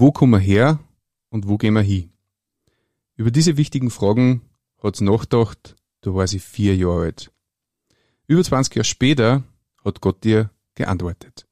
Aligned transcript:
Wo 0.00 0.12
kommen 0.12 0.30
wir 0.30 0.38
her 0.38 0.78
und 1.28 1.48
wo 1.48 1.56
gehen 1.56 1.74
wir 1.74 1.82
hin? 1.82 2.12
Über 3.16 3.32
diese 3.32 3.56
wichtigen 3.56 3.90
Fragen 3.90 4.42
hat 4.80 4.94
sie 4.94 5.02
nachgedacht, 5.02 5.74
da 6.02 6.14
war 6.14 6.24
sie 6.28 6.38
vier 6.38 6.76
Jahre 6.76 7.06
alt. 7.06 7.32
Über 8.28 8.44
20 8.44 8.76
Jahre 8.76 8.84
später 8.84 9.42
hat 9.84 10.00
Gott 10.00 10.24
ihr 10.24 10.52
geantwortet. 10.76 11.47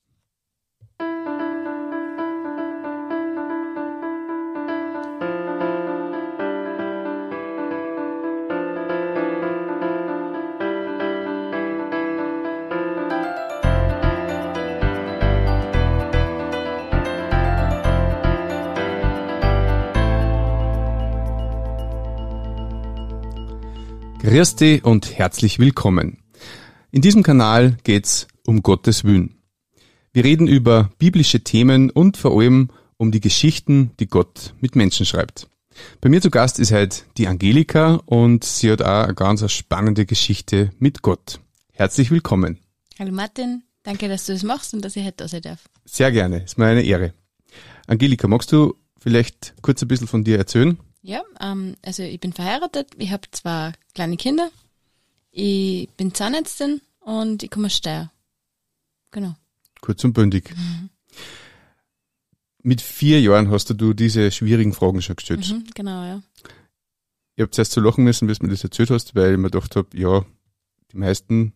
Grüß 24.37 24.57
dich 24.57 24.85
und 24.85 25.17
herzlich 25.17 25.59
willkommen. 25.59 26.19
In 26.91 27.01
diesem 27.01 27.23
Kanal 27.23 27.79
geht's 27.85 28.29
um 28.47 28.63
Gottes 28.63 29.03
Willen. 29.03 29.39
Wir 30.13 30.25
reden 30.25 30.47
über 30.47 30.91
biblische 30.99 31.41
Themen 31.41 31.89
und 31.89 32.19
vor 32.19 32.39
allem 32.39 32.69
um 32.99 33.13
die 33.13 33.23
Geschichten, 33.23 33.93
die 33.99 34.09
Gott 34.09 34.53
mit 34.61 34.77
Menschen 34.77 35.07
schreibt. 35.07 35.49
Bei 36.03 36.11
mir 36.11 36.21
zu 36.21 36.29
Gast 36.29 36.59
ist 36.59 36.71
heute 36.71 37.05
die 37.17 37.29
Angelika 37.29 37.95
und 38.05 38.45
sie 38.45 38.71
hat 38.71 38.83
auch 38.83 39.05
eine 39.05 39.15
ganz 39.15 39.51
spannende 39.51 40.05
Geschichte 40.05 40.71
mit 40.79 41.01
Gott. 41.01 41.41
Herzlich 41.73 42.11
willkommen. 42.11 42.59
Hallo 42.99 43.13
Martin, 43.13 43.63
danke, 43.85 44.07
dass 44.07 44.27
du 44.27 44.35
das 44.35 44.43
machst 44.43 44.75
und 44.75 44.85
dass 44.85 44.97
ich 44.97 45.07
heute 45.07 45.17
da 45.17 45.29
sein 45.29 45.41
darf. 45.41 45.65
Sehr 45.87 46.13
gerne, 46.13 46.43
ist 46.45 46.59
mir 46.59 46.67
eine 46.67 46.83
Ehre. 46.83 47.15
Angelika, 47.87 48.29
magst 48.29 48.53
du 48.53 48.75
vielleicht 49.01 49.55
kurz 49.63 49.81
ein 49.81 49.89
bisschen 49.89 50.09
von 50.09 50.25
dir 50.25 50.37
erzählen? 50.37 50.79
Ja, 51.07 51.23
ähm, 51.41 51.77
also 51.83 52.03
ich 52.03 52.19
bin 52.19 52.33
verheiratet, 52.33 52.89
ich 52.99 53.13
habe 53.13 53.31
zwei 53.31 53.71
kleine 53.95 54.17
Kinder, 54.17 54.51
ich 55.31 55.89
bin 55.91 56.13
Zahnärztin 56.13 56.81
und 56.99 57.45
ich 57.45 57.51
komme 57.51 57.67
aus 57.67 57.77
Steyr. 57.77 58.11
Genau. 59.13 59.37
Kurz 59.81 60.03
und 60.03 60.15
bündig. 60.15 60.51
Mhm. 60.51 60.91
Mit 62.65 62.81
vier 62.81 63.21
Jahren 63.21 63.53
hast 63.53 63.71
du 63.71 63.95
diese 63.95 64.33
schwierigen 64.33 64.73
Fragen 64.73 65.01
schon 65.01 65.15
gestellt. 65.15 65.49
Mhm, 65.49 65.67
genau, 65.77 66.03
ja. 66.03 66.23
Ich 67.37 67.43
habe 67.43 67.53
zuerst 67.53 67.71
so 67.71 67.81
lachen 67.81 68.03
müssen, 68.03 68.27
bis 68.27 68.41
du 68.41 68.47
mir 68.47 68.51
das 68.51 68.65
erzählt 68.65 68.91
hast, 68.91 69.15
weil 69.15 69.35
ich 69.35 69.39
mir 69.39 69.51
gedacht 69.51 69.77
habe, 69.77 69.97
ja, 69.97 70.25
die 70.91 70.97
meisten 70.97 71.53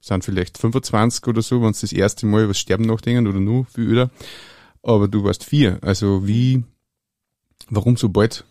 sind 0.00 0.24
vielleicht 0.24 0.56
25 0.56 1.26
oder 1.26 1.42
so, 1.42 1.62
wenn 1.62 1.72
sie 1.72 1.80
das 1.80 1.92
erste 1.92 2.26
Mal 2.26 2.44
über 2.44 2.54
Sterben 2.54 2.84
nachdenken 2.84 3.26
oder 3.26 3.40
nur 3.40 3.64
viel 3.64 3.88
öder. 3.88 4.10
Aber 4.84 5.08
du 5.08 5.24
warst 5.24 5.42
vier. 5.42 5.80
Also 5.82 6.28
wie 6.28 6.62
Warum 7.68 7.96
so 7.96 8.08
bald? 8.08 8.44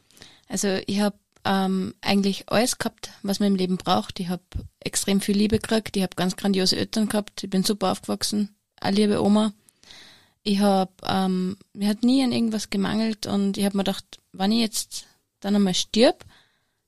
Also 0.47 0.79
ich 0.87 0.99
habe 0.99 1.17
ähm, 1.45 1.93
eigentlich 2.01 2.49
alles 2.49 2.77
gehabt, 2.77 3.11
was 3.21 3.39
man 3.39 3.49
im 3.49 3.55
Leben 3.55 3.77
braucht. 3.77 4.19
Ich 4.19 4.29
habe 4.29 4.43
extrem 4.79 5.21
viel 5.21 5.37
Liebe 5.37 5.59
gekriegt. 5.59 5.95
Ich 5.95 6.03
habe 6.03 6.15
ganz 6.15 6.35
grandiose 6.35 6.75
Eltern 6.75 7.07
gehabt. 7.07 7.43
Ich 7.43 7.49
bin 7.49 7.63
super 7.63 7.91
aufgewachsen. 7.91 8.55
Eine 8.79 8.97
liebe 8.97 9.23
Oma. 9.23 9.53
Ich 10.43 10.59
habe, 10.59 10.91
ähm, 11.07 11.57
mir 11.73 11.89
hat 11.89 12.03
nie 12.03 12.23
an 12.23 12.31
irgendwas 12.31 12.69
gemangelt 12.69 13.25
und 13.25 13.57
ich 13.57 13.65
habe 13.65 13.77
mir 13.77 13.83
gedacht, 13.83 14.19
wenn 14.31 14.51
ich 14.51 14.59
jetzt 14.59 15.07
dann 15.39 15.55
einmal 15.55 15.73
stirb, 15.73 16.23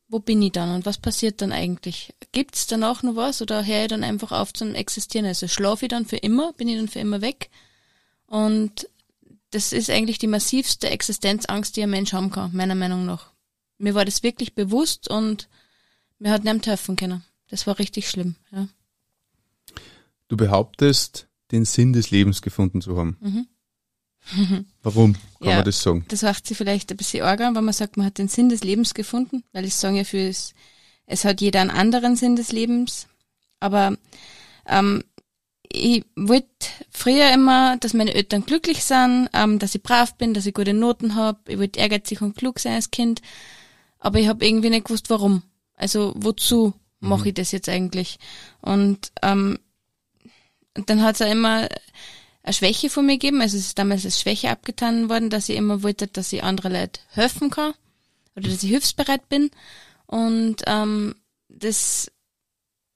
wo 0.10 0.20
bin 0.20 0.42
ich 0.42 0.52
dann 0.52 0.74
und 0.74 0.86
was 0.86 0.98
passiert 0.98 1.42
dann 1.42 1.52
eigentlich? 1.52 2.14
Gibt's 2.32 2.68
danach 2.68 3.04
noch 3.04 3.16
was 3.16 3.42
oder 3.42 3.66
höre 3.66 3.84
ich 3.84 3.88
dann 3.88 4.04
einfach 4.04 4.32
auf 4.32 4.54
zum 4.54 4.76
Existieren? 4.76 5.26
Also 5.26 5.48
schlafe 5.48 5.86
ich 5.86 5.90
dann 5.90 6.06
für 6.06 6.18
immer? 6.18 6.54
Bin 6.54 6.68
ich 6.68 6.78
dann 6.78 6.88
für 6.88 7.00
immer 7.00 7.22
weg? 7.22 7.50
Und 8.28 8.88
das 9.58 9.74
ist 9.74 9.90
eigentlich 9.90 10.20
die 10.20 10.28
massivste 10.28 10.88
Existenzangst, 10.88 11.76
die 11.76 11.82
ein 11.82 11.90
Mensch 11.90 12.14
haben 12.14 12.30
kann, 12.30 12.56
meiner 12.56 12.76
Meinung 12.76 13.08
nach. 13.08 13.32
Mir 13.80 13.96
war 13.96 14.06
das 14.06 14.22
wirklich 14.22 14.54
bewusst 14.54 15.10
und 15.10 15.50
mir 16.20 16.30
hat 16.30 16.44
niemand 16.44 16.68
helfen 16.68 16.96
können. 16.96 17.24
Das 17.48 17.66
war 17.66 17.80
richtig 17.80 18.08
schlimm, 18.08 18.36
ja. 18.52 18.68
Du 20.28 20.38
behauptest, 20.38 21.28
den 21.52 21.66
Sinn 21.66 21.92
des 21.92 22.12
Lebens 22.12 22.44
gefunden 22.44 22.82
zu 22.82 23.00
haben. 23.00 23.18
Mhm. 23.20 24.66
Warum 24.84 25.14
kann 25.14 25.50
ja, 25.50 25.56
man 25.56 25.66
das 25.66 25.82
sagen? 25.82 26.06
Das 26.10 26.22
macht 26.22 26.46
sie 26.46 26.54
vielleicht 26.54 26.92
ein 26.92 26.98
bisschen 26.98 27.24
arg 27.24 27.42
an, 27.42 27.56
wenn 27.56 27.66
man 27.66 27.74
sagt, 27.74 27.98
man 27.98 28.06
hat 28.06 28.20
den 28.20 28.28
Sinn 28.28 28.50
des 28.50 28.64
Lebens 28.64 28.94
gefunden, 28.94 29.44
weil 29.54 29.66
ich 29.66 29.74
sage 29.74 29.98
ja 29.98 30.04
für 30.04 30.20
es, 30.20 30.54
es 31.08 31.26
hat 31.26 31.42
jeder 31.42 31.62
einen 31.62 31.72
anderen 31.72 32.16
Sinn 32.16 32.36
des 32.36 32.52
Lebens. 32.52 33.08
Aber 33.60 33.98
ähm, 34.68 35.04
ich 35.70 36.06
wollte 36.16 36.48
früher 36.90 37.32
immer, 37.34 37.78
dass 37.78 37.94
meine 37.94 38.14
Eltern 38.14 38.46
glücklich 38.46 38.84
sind, 38.84 39.30
ähm, 39.34 39.60
dass 39.60 39.76
ich 39.76 39.84
brav 39.84 40.16
bin, 40.16 40.34
dass 40.34 40.46
ich 40.46 40.54
gute 40.54 40.74
Noten 40.74 41.16
habe. 41.16 41.40
Ich 41.48 41.60
wollte 41.60 41.80
ehrgeizig 41.80 42.22
und 42.22 42.36
klug 42.36 42.60
sein 42.60 42.74
als 42.74 42.92
Kind. 42.92 43.22
Aber 44.00 44.20
ich 44.20 44.28
habe 44.28 44.46
irgendwie 44.46 44.70
nicht 44.70 44.86
gewusst, 44.86 45.10
warum. 45.10 45.44
Also 45.76 46.14
wozu 46.16 46.74
mache 47.00 47.22
mhm. 47.22 47.28
ich 47.28 47.34
das 47.36 47.52
jetzt 47.52 47.70
eigentlich? 47.70 48.18
Und 48.62 49.12
ähm, 49.22 49.60
dann 50.74 51.02
hat 51.02 51.16
es 51.16 51.22
auch 51.22 51.32
immer 51.32 51.68
eine 52.44 52.54
Schwäche 52.54 52.90
von 52.90 53.06
mir 53.06 53.14
gegeben. 53.14 53.42
Also 53.42 53.58
es 53.58 53.68
ist 53.68 53.80
damals 53.80 54.06
als 54.06 54.22
Schwäche 54.22 54.50
abgetan 54.50 55.10
worden, 55.10 55.30
dass 55.30 55.50
ich 55.50 55.58
immer 55.58 55.84
wollte, 55.84 56.08
dass 56.08 56.34
ich 56.34 56.44
andere 56.44 56.70
Leute 56.70 57.02
helfen 57.10 57.50
kann 57.50 57.74
oder 58.36 58.50
dass 58.50 58.64
ich 58.64 58.70
hilfsbereit 58.70 59.28
bin. 59.30 59.52
Und 60.06 60.64
ähm, 60.66 61.16
das 61.50 62.12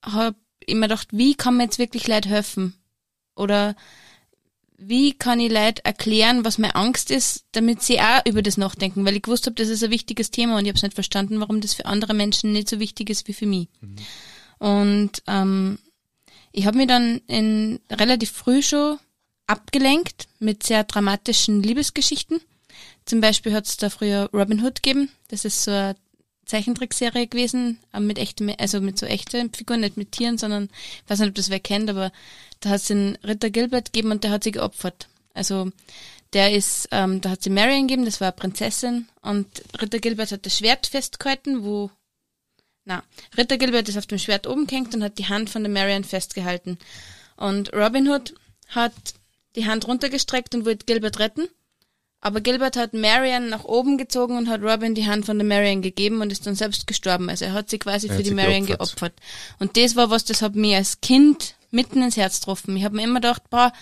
habe 0.04 0.38
immer 0.68 0.88
gedacht, 0.88 1.10
wie 1.12 1.36
kann 1.36 1.58
man 1.58 1.68
jetzt 1.68 1.80
wirklich 1.80 2.08
Leid 2.08 2.28
helfen? 2.28 2.74
Oder 3.36 3.76
wie 4.78 5.14
kann 5.14 5.40
ich 5.40 5.52
Leid 5.52 5.80
erklären, 5.86 6.44
was 6.44 6.58
meine 6.58 6.76
Angst 6.76 7.12
ist, 7.12 7.46
damit 7.52 7.82
sie 7.82 8.00
auch 8.00 8.26
über 8.26 8.42
das 8.42 8.58
nachdenken? 8.58 9.06
Weil 9.06 9.16
ich 9.16 9.22
gewusst 9.22 9.46
habe, 9.46 9.56
das 9.56 9.70
ist 9.70 9.84
ein 9.84 9.92
wichtiges 9.92 10.32
Thema 10.32 10.58
und 10.58 10.66
ich 10.66 10.70
habe 10.70 10.78
es 10.78 10.84
nicht 10.84 10.96
verstanden, 10.96 11.40
warum 11.40 11.62
das 11.62 11.74
für 11.74 11.86
andere 11.86 12.14
Menschen 12.14 12.52
nicht 12.52 12.68
so 12.68 12.80
wichtig 12.80 13.10
ist 13.10 13.28
wie 13.28 13.34
für 13.34 13.46
mich. 13.46 13.68
Mhm. 13.82 13.96
Und 14.58 15.24
ähm, 15.28 15.80
ich 16.52 16.66
habe 16.66 16.78
mich 16.78 16.88
dann 16.88 17.22
in 17.28 17.80
relativ 17.92 18.32
früh 18.32 18.62
schon 18.62 18.98
abgelenkt 19.48 20.28
mit 20.40 20.64
sehr 20.64 20.84
dramatischen 20.84 21.62
Liebesgeschichten. 21.62 22.42
Zum 23.06 23.22
Beispiel 23.22 23.54
hat 23.54 23.68
es 23.68 23.78
da 23.78 23.90
früher 23.90 24.30
Robin 24.34 24.64
Hood 24.64 24.82
gegeben. 24.82 25.12
Das 25.28 25.46
ist 25.46 25.64
so 25.64 25.72
ein 25.72 25.96
Zeichentrickserie 26.52 27.28
gewesen, 27.28 27.80
mit 27.98 28.20
echten, 28.20 28.54
also 28.60 28.82
mit 28.82 29.00
so 29.00 29.06
echten 29.06 29.54
Figuren, 29.54 29.80
nicht 29.80 29.96
mit 29.96 30.12
Tieren, 30.12 30.38
sondern, 30.38 30.66
ich 30.66 31.10
weiß 31.10 31.20
nicht, 31.20 31.30
ob 31.30 31.36
das 31.36 31.50
wer 31.50 31.62
kennt, 31.62 31.90
aber 31.90 32.12
da 32.60 32.72
hat 32.72 32.82
es 32.82 32.88
den 32.88 33.18
Ritter 33.24 33.50
Gilbert 33.50 33.94
gegeben 33.94 34.12
und 34.12 34.26
der 34.26 34.32
hat 34.32 34.44
sie 34.44 34.52
geopfert. 34.52 35.08
Also 35.34 35.72
der 36.34 36.52
ist, 36.52 36.90
ähm, 36.92 37.22
da 37.22 37.30
hat 37.30 37.42
sie 37.42 37.50
Marion 37.50 37.88
gegeben, 37.88 38.04
das 38.04 38.20
war 38.20 38.28
eine 38.28 38.36
Prinzessin 38.36 39.08
und 39.22 39.48
Ritter 39.82 40.00
Gilbert 40.00 40.34
hat 40.34 40.46
das 40.46 40.58
Schwert 40.58 40.88
festgehalten, 40.88 41.64
wo, 41.64 41.90
na, 42.84 43.02
Ritter 43.38 43.58
Gilbert 43.58 43.88
ist 43.88 43.98
auf 43.98 44.08
dem 44.08 44.20
Schwert 44.20 44.46
oben 44.46 44.68
gehängt 44.68 44.94
und 44.94 45.04
hat 45.04 45.20
die 45.20 45.30
Hand 45.30 45.50
von 45.50 45.64
der 45.64 45.72
Marion 45.72 46.04
festgehalten. 46.04 46.78
Und 47.38 47.72
Robin 47.72 48.10
Hood 48.10 48.34
hat 48.68 48.94
die 49.56 49.68
Hand 49.68 49.88
runtergestreckt 49.88 50.54
und 50.54 50.66
wollte 50.66 50.86
Gilbert 50.86 51.20
retten 51.20 51.48
aber 52.22 52.40
Gilbert 52.40 52.78
hat 52.78 52.94
Marion 52.94 53.50
nach 53.50 53.66
oben 53.66 53.98
gezogen 53.98 54.38
und 54.38 54.48
hat 54.48 54.62
Robin 54.62 54.94
die 54.94 55.08
Hand 55.08 55.26
von 55.26 55.40
der 55.40 55.48
Marion 55.48 55.82
gegeben 55.82 56.22
und 56.22 56.32
ist 56.32 56.46
dann 56.46 56.56
selbst 56.56 56.86
gestorben. 56.86 57.30
Also 57.30 57.46
er 57.46 57.54
hat 57.54 57.72
sie 57.72 57.80
quasi 57.80 58.08
er 58.08 58.16
für 58.16 58.24
die 58.24 58.32
Marion 58.32 58.68
geopfert. 58.68 58.90
geopfert. 58.90 59.14
Und 59.60 59.76
das 59.76 59.96
war 59.96 60.12
was, 60.12 60.24
das 60.24 60.44
hat 60.44 60.56
mir 60.56 60.78
als 60.78 61.02
Kind 61.02 61.56
mitten 61.72 62.04
ins 62.04 62.18
Herz 62.18 62.40
getroffen. 62.40 62.78
Ich 62.78 62.84
habe 62.84 62.96
mir 62.96 63.04
immer 63.04 63.22
gedacht, 63.22 63.50
boah, 63.50 63.74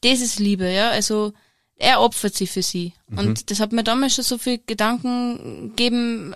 das 0.00 0.20
ist 0.20 0.40
Liebe, 0.40 0.68
ja. 0.68 0.90
Also 0.90 1.32
er 1.76 2.00
opfert 2.00 2.34
sie 2.34 2.48
für 2.48 2.62
sie. 2.62 2.94
Mhm. 3.08 3.18
Und 3.18 3.50
das 3.50 3.60
hat 3.60 3.72
mir 3.72 3.84
damals 3.84 4.16
schon 4.16 4.24
so 4.24 4.38
viel 4.38 4.60
Gedanken 4.66 5.70
gegeben, 5.70 6.34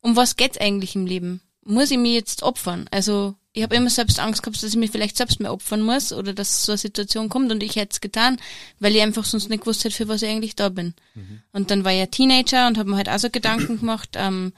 um 0.00 0.14
was 0.14 0.36
geht's 0.36 0.58
eigentlich 0.58 0.94
im 0.94 1.06
Leben? 1.06 1.40
Muss 1.64 1.90
ich 1.90 1.98
mich 1.98 2.14
jetzt 2.14 2.44
opfern? 2.44 2.88
Also 2.92 3.34
ich 3.54 3.62
habe 3.62 3.76
immer 3.76 3.90
selbst 3.90 4.18
Angst 4.18 4.42
gehabt, 4.42 4.62
dass 4.62 4.70
ich 4.70 4.76
mich 4.76 4.90
vielleicht 4.90 5.16
selbst 5.16 5.40
mehr 5.40 5.52
opfern 5.52 5.82
muss 5.82 6.12
oder 6.12 6.32
dass 6.32 6.64
so 6.64 6.72
eine 6.72 6.78
Situation 6.78 7.28
kommt 7.28 7.52
und 7.52 7.62
ich 7.62 7.76
hätte 7.76 7.92
es 7.92 8.00
getan, 8.00 8.38
weil 8.80 8.96
ich 8.96 9.02
einfach 9.02 9.24
sonst 9.24 9.50
nicht 9.50 9.60
gewusst 9.60 9.84
hätte, 9.84 9.94
für 9.94 10.08
was 10.08 10.22
ich 10.22 10.30
eigentlich 10.30 10.56
da 10.56 10.70
bin. 10.70 10.94
Mhm. 11.14 11.42
Und 11.52 11.70
dann 11.70 11.84
war 11.84 11.92
ich 11.92 11.98
ja 11.98 12.06
Teenager 12.06 12.66
und 12.66 12.78
habe 12.78 12.90
mir 12.90 12.96
halt 12.96 13.10
auch 13.10 13.18
so 13.18 13.28
Gedanken 13.28 13.80
gemacht, 13.80 14.10
ähm, 14.14 14.52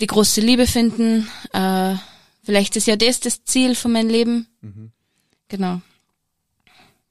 die 0.00 0.08
große 0.08 0.40
Liebe 0.40 0.66
finden, 0.66 1.28
äh, 1.52 1.94
vielleicht 2.42 2.76
ist 2.76 2.86
ja 2.86 2.96
das 2.96 3.20
das 3.20 3.44
Ziel 3.44 3.74
von 3.74 3.92
meinem 3.92 4.10
Leben. 4.10 4.48
Mhm. 4.60 4.90
Genau. 5.48 5.80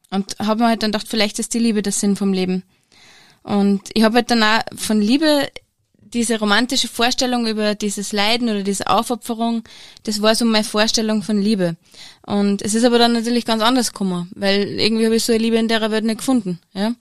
Und 0.10 0.38
habe 0.40 0.64
mir 0.64 0.70
halt 0.70 0.84
dann 0.84 0.92
gedacht, 0.92 1.08
vielleicht 1.08 1.40
ist 1.40 1.54
die 1.54 1.60
Liebe 1.60 1.82
der 1.82 1.94
Sinn 1.94 2.16
vom 2.16 2.34
Leben. 2.34 2.64
Und 3.44 3.90
ich 3.94 4.04
habe 4.04 4.16
halt 4.16 4.32
dann 4.32 4.44
auch 4.44 4.62
von 4.76 5.02
Liebe 5.02 5.50
diese 6.16 6.40
romantische 6.40 6.88
Vorstellung 6.88 7.46
über 7.46 7.76
dieses 7.76 8.14
Leiden 8.14 8.50
oder 8.50 8.64
diese 8.64 8.88
Aufopferung, 8.88 9.64
das 10.04 10.22
war 10.22 10.34
so 10.34 10.46
meine 10.46 10.64
Vorstellung 10.64 11.22
von 11.22 11.42
Liebe. 11.42 11.76
Und 12.26 12.62
es 12.62 12.74
ist 12.74 12.86
aber 12.86 12.98
dann 12.98 13.12
natürlich 13.12 13.46
ganz 13.46 13.62
anders 13.62 13.92
gekommen, 13.92 14.32
weil 14.34 14.80
irgendwie 14.80 15.06
habe 15.06 15.18
ich 15.18 15.24
so 15.26 15.34
eine 15.34 15.44
Liebe 15.44 15.58
in 15.58 15.68
der 15.68 15.92
Welt 15.92 16.06
nicht 16.06 16.20
gefunden. 16.20 16.60
Ja. 16.74 16.96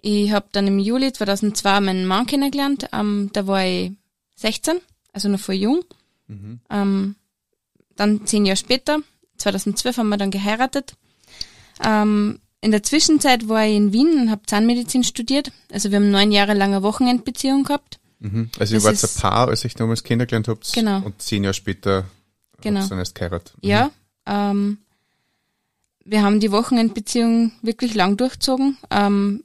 Ich 0.00 0.30
habe 0.30 0.46
dann 0.52 0.68
im 0.68 0.78
Juli 0.78 1.12
2002 1.12 1.80
meinen 1.80 2.06
Mann 2.06 2.26
kennengelernt, 2.26 2.88
ähm, 2.92 3.30
da 3.32 3.48
war 3.48 3.66
ich 3.66 3.90
16, 4.36 4.78
also 5.12 5.28
noch 5.28 5.40
voll 5.40 5.56
jung. 5.56 5.84
Mhm. 6.28 6.60
Ähm, 6.70 7.16
dann 7.96 8.26
zehn 8.26 8.46
Jahre 8.46 8.56
später, 8.56 9.00
2012 9.38 9.96
haben 9.98 10.08
wir 10.08 10.18
dann 10.18 10.30
geheiratet. 10.30 10.94
Ähm, 11.84 12.38
in 12.60 12.70
der 12.70 12.84
Zwischenzeit 12.84 13.48
war 13.48 13.66
ich 13.66 13.74
in 13.74 13.92
Wien 13.92 14.20
und 14.20 14.30
habe 14.30 14.46
Zahnmedizin 14.46 15.02
studiert. 15.02 15.50
Also 15.72 15.90
wir 15.90 15.96
haben 15.96 16.10
neun 16.10 16.30
Jahre 16.30 16.54
lange 16.54 16.84
Wochenendbeziehung 16.84 17.64
gehabt. 17.64 17.98
Mhm. 18.18 18.50
Also 18.58 18.74
ihr 18.74 18.82
wart 18.82 19.02
ein 19.02 19.20
Paar, 19.20 19.48
als 19.48 19.64
ich 19.64 19.74
damals 19.74 20.02
kennengelernt 20.02 20.48
habt. 20.48 20.72
Genau. 20.72 21.02
Und 21.02 21.20
zehn 21.20 21.44
Jahre 21.44 21.54
später 21.54 22.04
genau. 22.60 22.80
habt 22.80 22.86
ihr 22.86 22.90
dann 22.90 22.98
erst 22.98 23.14
geheiratet. 23.14 23.54
Mhm. 23.62 23.68
Ja. 23.68 23.90
Ähm, 24.26 24.78
wir 26.04 26.22
haben 26.22 26.40
die 26.40 26.52
Wochenendbeziehung 26.52 27.52
wirklich 27.62 27.94
lang 27.94 28.16
durchzogen. 28.16 28.78
Ähm, 28.90 29.44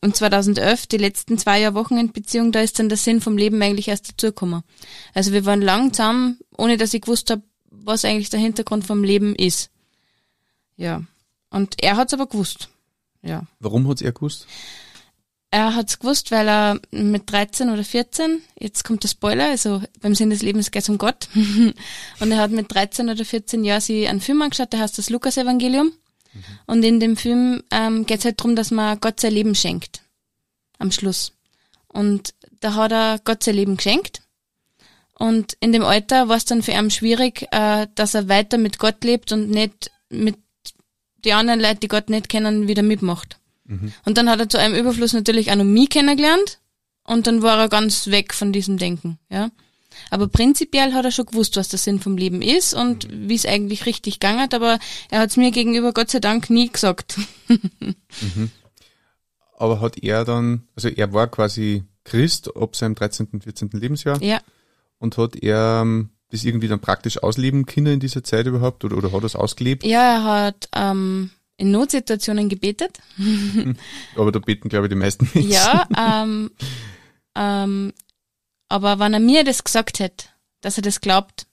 und 0.00 0.16
2011, 0.16 0.86
die 0.86 0.96
letzten 0.96 1.38
zwei 1.38 1.60
Jahre 1.60 1.74
Wochenendbeziehung, 1.74 2.52
da 2.52 2.60
ist 2.60 2.78
dann 2.78 2.88
der 2.88 2.98
Sinn 2.98 3.20
vom 3.20 3.36
Leben 3.36 3.60
eigentlich 3.60 3.88
erst 3.88 4.08
dazugekommen. 4.08 4.62
Also 5.12 5.32
wir 5.32 5.44
waren 5.44 5.60
lang 5.60 5.92
zusammen, 5.92 6.38
ohne 6.56 6.76
dass 6.76 6.94
ich 6.94 7.02
gewusst 7.02 7.30
habe, 7.30 7.42
was 7.70 8.04
eigentlich 8.04 8.30
der 8.30 8.40
Hintergrund 8.40 8.86
vom 8.86 9.02
Leben 9.02 9.34
ist. 9.34 9.70
Ja. 10.76 11.02
Und 11.50 11.82
er 11.82 11.96
hat's 11.96 12.14
aber 12.14 12.26
gewusst. 12.26 12.68
Ja. 13.22 13.46
Warum 13.58 13.88
hat's 13.88 14.02
er 14.02 14.12
gewusst? 14.12 14.46
Er 15.50 15.74
hat's 15.74 15.98
gewusst, 15.98 16.30
weil 16.30 16.46
er 16.46 16.80
mit 16.90 17.30
13 17.32 17.70
oder 17.70 17.82
14, 17.82 18.42
jetzt 18.58 18.84
kommt 18.84 19.02
der 19.02 19.08
Spoiler, 19.08 19.46
also 19.46 19.82
beim 20.00 20.14
Sinn 20.14 20.28
des 20.28 20.42
Lebens 20.42 20.70
geht's 20.70 20.90
um 20.90 20.98
Gott. 20.98 21.28
und 21.34 22.30
er 22.30 22.38
hat 22.38 22.50
mit 22.50 22.72
13 22.72 23.08
oder 23.08 23.24
14 23.24 23.64
Jahren 23.64 23.80
sich 23.80 24.08
einen 24.08 24.20
Film 24.20 24.42
angeschaut, 24.42 24.72
der 24.72 24.80
heißt 24.80 24.98
das 24.98 25.08
Lukas-Evangelium. 25.08 25.86
Mhm. 25.86 26.42
Und 26.66 26.82
in 26.82 27.00
dem 27.00 27.16
Film 27.16 27.62
ähm, 27.70 28.04
geht's 28.04 28.26
halt 28.26 28.40
darum, 28.40 28.56
dass 28.56 28.70
man 28.70 29.00
Gott 29.00 29.20
sein 29.20 29.32
Leben 29.32 29.54
schenkt. 29.54 30.02
Am 30.78 30.92
Schluss. 30.92 31.32
Und 31.88 32.34
da 32.60 32.74
hat 32.74 32.92
er 32.92 33.18
Gott 33.24 33.42
sein 33.42 33.54
Leben 33.54 33.78
geschenkt. 33.78 34.20
Und 35.18 35.56
in 35.60 35.72
dem 35.72 35.84
Alter 35.84 36.28
war 36.28 36.36
es 36.36 36.44
dann 36.44 36.62
für 36.62 36.72
ihn 36.72 36.90
schwierig, 36.90 37.48
äh, 37.50 37.88
dass 37.94 38.14
er 38.14 38.28
weiter 38.28 38.58
mit 38.58 38.78
Gott 38.78 39.02
lebt 39.02 39.32
und 39.32 39.50
nicht 39.50 39.90
mit 40.10 40.36
die 41.24 41.32
anderen 41.32 41.60
Leute, 41.60 41.76
die 41.76 41.88
Gott 41.88 42.10
nicht 42.10 42.28
kennen, 42.28 42.68
wieder 42.68 42.82
mitmacht. 42.82 43.38
Mhm. 43.68 43.92
Und 44.04 44.18
dann 44.18 44.28
hat 44.28 44.40
er 44.40 44.48
zu 44.48 44.58
einem 44.58 44.74
Überfluss 44.74 45.12
natürlich 45.12 45.50
Anomie 45.52 45.86
kennengelernt 45.86 46.58
und 47.04 47.26
dann 47.26 47.42
war 47.42 47.58
er 47.58 47.68
ganz 47.68 48.08
weg 48.08 48.34
von 48.34 48.52
diesem 48.52 48.78
Denken, 48.78 49.18
ja. 49.30 49.50
Aber 50.10 50.28
prinzipiell 50.28 50.94
hat 50.94 51.04
er 51.04 51.10
schon 51.10 51.26
gewusst, 51.26 51.56
was 51.56 51.68
der 51.68 51.78
Sinn 51.78 52.00
vom 52.00 52.16
Leben 52.16 52.40
ist 52.40 52.74
und 52.74 53.10
mhm. 53.10 53.28
wie 53.28 53.34
es 53.34 53.46
eigentlich 53.46 53.86
richtig 53.86 54.20
gegangen 54.20 54.40
hat, 54.40 54.54
aber 54.54 54.78
er 55.10 55.20
hat 55.20 55.30
es 55.30 55.36
mir 55.36 55.50
gegenüber 55.50 55.92
Gott 55.92 56.10
sei 56.10 56.20
Dank 56.20 56.50
nie 56.50 56.68
gesagt. 56.68 57.18
mhm. 57.48 58.50
Aber 59.56 59.80
hat 59.80 60.02
er 60.02 60.24
dann, 60.24 60.68
also 60.76 60.88
er 60.88 61.12
war 61.12 61.26
quasi 61.26 61.84
Christ 62.04 62.56
ab 62.56 62.76
seinem 62.76 62.94
13., 62.94 63.40
14. 63.42 63.70
Lebensjahr. 63.72 64.22
Ja. 64.22 64.40
Und 64.98 65.18
hat 65.18 65.36
er 65.36 65.80
ähm, 65.82 66.10
das 66.30 66.44
irgendwie 66.44 66.68
dann 66.68 66.80
praktisch 66.80 67.22
ausleben 67.22 67.66
können 67.66 67.94
in 67.94 68.00
dieser 68.00 68.22
Zeit 68.22 68.46
überhaupt 68.46 68.84
oder, 68.84 68.96
oder 68.96 69.12
hat 69.12 69.22
er 69.22 69.26
es 69.26 69.36
ausgelebt? 69.36 69.84
Ja, 69.84 70.14
er 70.14 70.24
hat 70.24 70.68
ähm, 70.74 71.30
in 71.58 71.72
Notsituationen 71.72 72.48
gebetet. 72.48 72.98
aber 74.16 74.32
da 74.32 74.38
beten, 74.38 74.70
glaube 74.70 74.86
ich, 74.86 74.90
die 74.90 74.96
meisten 74.96 75.28
nicht. 75.34 75.50
Ja, 75.50 75.86
ähm, 76.24 76.50
ähm, 77.36 77.92
aber 78.68 78.98
wenn 78.98 79.12
er 79.12 79.20
mir 79.20 79.44
das 79.44 79.64
gesagt 79.64 79.98
hätte, 79.98 80.26
dass 80.60 80.78
er 80.78 80.82
das 80.82 81.00
glaubt, 81.00 81.46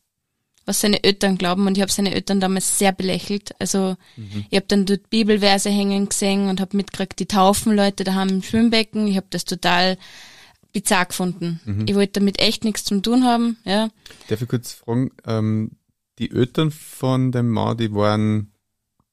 was 0.66 0.82
seine 0.82 1.04
Eltern 1.04 1.38
glauben, 1.38 1.68
und 1.68 1.78
ich 1.78 1.82
habe 1.82 1.92
seine 1.92 2.14
Eltern 2.14 2.40
damals 2.40 2.80
sehr 2.80 2.92
belächelt. 2.92 3.54
Also 3.60 3.96
mhm. 4.16 4.46
ich 4.50 4.56
habe 4.56 4.68
dann 4.68 4.86
dort 4.86 5.10
Bibelverse 5.10 5.70
hängen 5.70 6.10
gesehen 6.10 6.50
und 6.50 6.60
habe 6.62 6.78
mitgekriegt, 6.78 7.20
die 7.20 7.28
taufen 7.28 7.76
Leute 7.76 8.04
da 8.04 8.14
haben 8.14 8.30
im 8.30 8.44
Schwimmbecken. 8.44 9.08
Ich 9.08 9.18
habe 9.18 9.28
das 9.30 9.46
total 9.46 9.98
bizarr 10.72 11.06
gefunden. 11.06 11.60
Mhm. 11.66 11.86
Ich 11.88 11.96
wollte 11.96 12.20
damit 12.20 12.42
echt 12.42 12.64
nichts 12.64 12.84
zu 12.84 13.00
tun 13.00 13.24
haben. 13.24 13.58
Ja. 13.64 13.90
Darf 14.28 14.42
ich 14.42 14.48
kurz 14.48 14.74
fragen, 14.74 15.12
ähm, 15.26 15.72
die 16.20 16.32
Eltern 16.32 16.72
von 16.72 17.32
dem 17.32 17.50
Mann, 17.50 17.78
die 17.78 17.94
waren 17.94 18.52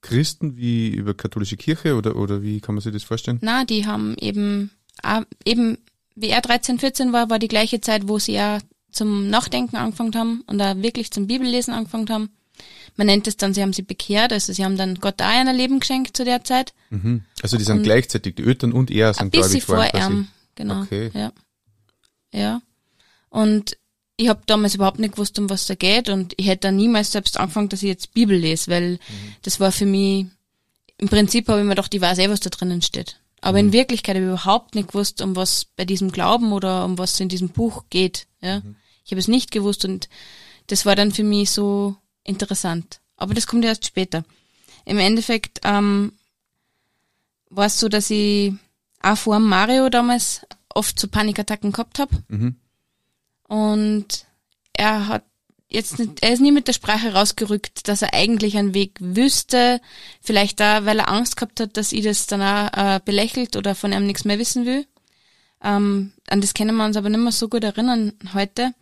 Christen 0.02 0.56
wie 0.56 0.90
über 0.90 1.14
katholische 1.14 1.56
Kirche 1.56 1.96
oder, 1.96 2.16
oder 2.16 2.42
wie 2.42 2.60
kann 2.60 2.74
man 2.74 2.82
sich 2.82 2.92
das 2.92 3.04
vorstellen? 3.04 3.38
Na, 3.40 3.64
die 3.64 3.86
haben 3.86 4.16
eben, 4.18 4.70
äh, 5.02 5.22
eben, 5.46 5.78
wie 6.14 6.28
er 6.28 6.42
13, 6.42 6.78
14 6.78 7.12
war, 7.12 7.30
war 7.30 7.38
die 7.38 7.48
gleiche 7.48 7.80
Zeit, 7.80 8.08
wo 8.08 8.18
sie 8.18 8.34
ja 8.34 8.58
zum 8.90 9.30
Nachdenken 9.30 9.76
angefangen 9.76 10.14
haben 10.14 10.44
und 10.46 10.58
da 10.58 10.82
wirklich 10.82 11.10
zum 11.10 11.26
Bibellesen 11.26 11.72
angefangen 11.72 12.10
haben. 12.10 12.30
Man 12.96 13.06
nennt 13.06 13.26
es 13.26 13.38
dann, 13.38 13.54
sie 13.54 13.62
haben 13.62 13.72
sie 13.72 13.82
bekehrt, 13.82 14.32
also 14.32 14.52
sie 14.52 14.64
haben 14.64 14.76
dann 14.76 14.96
Gott 14.96 15.22
auch 15.22 15.26
ein 15.26 15.56
Leben 15.56 15.80
geschenkt 15.80 16.16
zu 16.16 16.24
der 16.24 16.44
Zeit. 16.44 16.74
Mhm. 16.90 17.24
Also 17.42 17.56
die 17.56 17.64
sind 17.64 17.78
und 17.78 17.82
gleichzeitig, 17.84 18.34
die 18.34 18.44
Eltern 18.44 18.72
und 18.72 18.90
er 18.90 19.14
sind 19.14 19.32
gläubig 19.32 19.64
vor 19.64 19.94
ihm, 19.94 20.28
genau. 20.54 20.82
Okay. 20.82 21.10
Ja. 21.14 21.32
Ja. 22.32 22.60
Und 23.30 23.78
ich 24.16 24.28
habe 24.28 24.42
damals 24.46 24.74
überhaupt 24.74 24.98
nicht 24.98 25.12
gewusst, 25.12 25.38
um 25.38 25.50
was 25.50 25.66
da 25.66 25.74
geht 25.74 26.08
und 26.08 26.34
ich 26.36 26.46
hätte 26.46 26.68
da 26.68 26.72
niemals 26.72 27.12
selbst 27.12 27.38
angefangen, 27.38 27.68
dass 27.68 27.82
ich 27.82 27.88
jetzt 27.88 28.14
Bibel 28.14 28.36
lese, 28.36 28.70
weil 28.70 28.92
mhm. 28.92 28.98
das 29.42 29.58
war 29.58 29.72
für 29.72 29.86
mich, 29.86 30.26
im 30.98 31.08
Prinzip 31.08 31.48
habe 31.48 31.60
ich 31.60 31.64
mir 31.64 31.70
gedacht, 31.70 31.94
ich 31.94 32.00
weiß 32.00 32.18
eh, 32.18 32.30
was 32.30 32.40
da 32.40 32.50
drinnen 32.50 32.82
steht. 32.82 33.16
Aber 33.40 33.60
mhm. 33.60 33.68
in 33.68 33.72
Wirklichkeit 33.72 34.16
habe 34.16 34.24
ich 34.24 34.30
überhaupt 34.30 34.74
nicht 34.74 34.88
gewusst, 34.88 35.20
um 35.22 35.34
was 35.34 35.64
bei 35.64 35.84
diesem 35.84 36.12
Glauben 36.12 36.52
oder 36.52 36.84
um 36.84 36.98
was 36.98 37.18
in 37.20 37.28
diesem 37.28 37.48
Buch 37.48 37.84
geht. 37.90 38.26
Ja? 38.40 38.60
Mhm. 38.60 38.76
Ich 39.04 39.10
habe 39.10 39.20
es 39.20 39.28
nicht 39.28 39.50
gewusst 39.50 39.84
und 39.84 40.08
das 40.68 40.86
war 40.86 40.94
dann 40.94 41.10
für 41.12 41.24
mich 41.24 41.50
so 41.50 41.96
interessant. 42.22 43.00
Aber 43.16 43.34
das 43.34 43.46
kommt 43.46 43.64
erst 43.64 43.86
später. 43.86 44.24
Im 44.84 44.98
Endeffekt 44.98 45.60
ähm, 45.64 46.12
war 47.50 47.66
es 47.66 47.78
so, 47.78 47.88
dass 47.88 48.10
ich 48.10 48.52
auch 49.00 49.16
vor 49.16 49.38
Mario 49.40 49.88
damals 49.88 50.42
oft 50.68 50.98
so 50.98 51.08
Panikattacken 51.08 51.72
gehabt 51.72 51.98
habe. 51.98 52.22
Mhm. 52.28 52.56
Und 53.52 54.24
er 54.72 55.08
hat 55.08 55.24
jetzt 55.68 55.98
nicht, 55.98 56.22
er 56.22 56.32
ist 56.32 56.40
nie 56.40 56.52
mit 56.52 56.68
der 56.68 56.72
Sprache 56.72 57.12
rausgerückt, 57.12 57.86
dass 57.86 58.00
er 58.00 58.14
eigentlich 58.14 58.56
einen 58.56 58.72
Weg 58.72 58.96
wüsste, 58.98 59.82
vielleicht 60.22 60.58
da, 60.58 60.86
weil 60.86 60.98
er 60.98 61.10
Angst 61.10 61.36
gehabt 61.36 61.60
hat, 61.60 61.76
dass 61.76 61.92
ich 61.92 62.02
das 62.02 62.26
dann 62.26 62.40
auch 62.40 62.72
äh, 62.72 63.00
belächelt 63.04 63.54
oder 63.56 63.74
von 63.74 63.92
ihm 63.92 64.06
nichts 64.06 64.24
mehr 64.24 64.38
wissen 64.38 64.64
will. 64.64 64.86
Ähm, 65.62 66.14
an 66.28 66.40
das 66.40 66.54
können 66.54 66.74
wir 66.76 66.86
uns 66.86 66.96
aber 66.96 67.10
nicht 67.10 67.20
mehr 67.20 67.30
so 67.30 67.50
gut 67.50 67.62
erinnern 67.62 68.14
heute. 68.32 68.72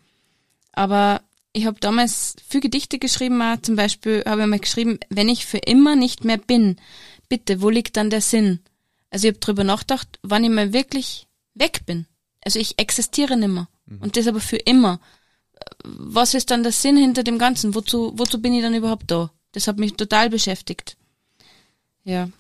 Aber 0.71 1.21
ich 1.53 1.67
habe 1.67 1.81
damals 1.81 2.37
viel 2.49 2.61
Gedichte 2.61 3.01
geschrieben, 3.01 3.43
auch 3.43 3.61
zum 3.61 3.75
Beispiel 3.75 4.23
habe 4.25 4.43
ich 4.43 4.47
mal 4.47 4.61
geschrieben, 4.61 5.01
wenn 5.09 5.29
ich 5.29 5.47
für 5.47 5.59
immer 5.59 5.97
nicht 5.97 6.25
mehr 6.25 6.39
bin, 6.39 6.77
bitte, 7.29 7.61
wo 7.61 7.71
liegt 7.71 7.97
dann 7.97 8.09
der 8.09 8.21
Sinn? 8.21 8.61
Also 9.11 9.27
ich 9.27 9.35
habe 9.35 9.41
drüber 9.41 9.65
nachgedacht, 9.65 10.21
wann 10.23 10.45
ich 10.45 10.51
mal 10.51 10.73
wirklich 10.73 11.27
weg 11.55 11.81
bin. 11.87 12.07
Also 12.45 12.61
ich 12.61 12.79
existiere 12.79 13.37
nimmer. 13.37 13.69
Mhm. 13.91 13.99
Und 14.01 14.17
das 14.17 14.27
aber 14.27 14.41
für 14.41 14.57
immer. 14.57 15.01
Was 15.85 16.35
ist 16.35 16.51
dann 16.51 16.63
der 16.63 16.73
Sinn 16.73 16.97
hinter 16.97 17.23
dem 17.23 17.39
Ganzen? 17.39 17.75
Wozu, 17.75 18.13
wozu 18.17 18.41
bin 18.41 18.55
ich 18.55 18.63
dann 18.63 18.75
überhaupt 18.75 19.11
da? 19.11 19.31
Das 19.53 19.67
hat 19.67 19.79
mich 19.79 19.95
total 19.95 20.31
beschäftigt. 20.31 20.97
Ja. 22.05 22.31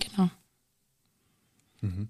Genau. 0.00 0.30
Mhm. 1.80 2.08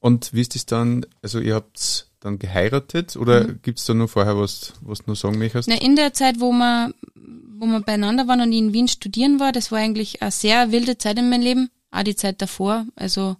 Und 0.00 0.32
wie 0.32 0.40
ist 0.40 0.54
das 0.54 0.66
dann, 0.66 1.06
also 1.20 1.38
ihr 1.40 1.54
habt 1.54 2.08
dann 2.20 2.38
geheiratet 2.38 3.16
oder 3.16 3.44
mhm. 3.48 3.62
gibt 3.62 3.78
es 3.78 3.84
da 3.84 3.94
noch 3.94 4.08
vorher 4.08 4.38
was, 4.38 4.72
was 4.80 5.00
du 5.00 5.10
noch 5.10 5.16
sagen 5.16 5.38
möchtest? 5.38 5.68
Na, 5.68 5.80
in 5.80 5.96
der 5.96 6.12
Zeit, 6.14 6.40
wo 6.40 6.52
wir, 6.52 6.94
wo 7.14 7.66
wir 7.66 7.80
beieinander 7.80 8.26
waren 8.28 8.40
und 8.40 8.52
ich 8.52 8.58
in 8.58 8.72
Wien 8.72 8.88
studieren 8.88 9.38
war, 9.38 9.52
das 9.52 9.70
war 9.70 9.78
eigentlich 9.78 10.22
eine 10.22 10.30
sehr 10.30 10.72
wilde 10.72 10.98
Zeit 10.98 11.18
in 11.18 11.28
meinem 11.28 11.42
Leben. 11.42 11.70
Auch 11.90 12.02
die 12.02 12.16
Zeit 12.16 12.40
davor. 12.40 12.86
Also 12.96 13.36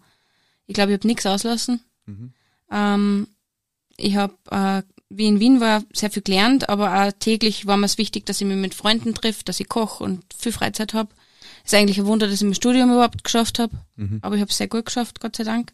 ich 0.66 0.74
glaube, 0.74 0.92
ich 0.92 0.98
habe 0.98 1.08
nichts 1.08 1.26
auslassen. 1.26 1.80
Mhm. 2.06 2.32
Ähm, 2.72 3.28
ich 3.96 4.16
habe, 4.16 4.34
äh, 4.50 4.82
wie 5.10 5.26
in 5.26 5.40
Wien 5.40 5.60
war, 5.60 5.84
sehr 5.92 6.10
viel 6.10 6.22
gelernt, 6.22 6.68
aber 6.68 7.04
auch 7.04 7.12
täglich 7.12 7.66
war 7.66 7.76
mir 7.76 7.86
es 7.86 7.98
wichtig, 7.98 8.26
dass 8.26 8.40
ich 8.40 8.46
mich 8.46 8.56
mit 8.56 8.74
Freunden 8.74 9.14
treffe, 9.14 9.44
dass 9.44 9.60
ich 9.60 9.68
koche 9.68 10.02
und 10.02 10.24
viel 10.36 10.52
Freizeit 10.52 10.94
habe. 10.94 11.10
Ist 11.64 11.74
eigentlich 11.74 11.98
ein 11.98 12.06
Wunder, 12.06 12.26
dass 12.26 12.36
ich 12.36 12.42
mein 12.42 12.54
Studium 12.54 12.90
überhaupt 12.90 13.22
geschafft 13.22 13.58
habe, 13.58 13.76
mhm. 13.96 14.18
aber 14.22 14.34
ich 14.34 14.40
habe 14.40 14.50
es 14.50 14.56
sehr 14.56 14.68
gut 14.68 14.86
geschafft, 14.86 15.20
Gott 15.20 15.36
sei 15.36 15.44
Dank. 15.44 15.72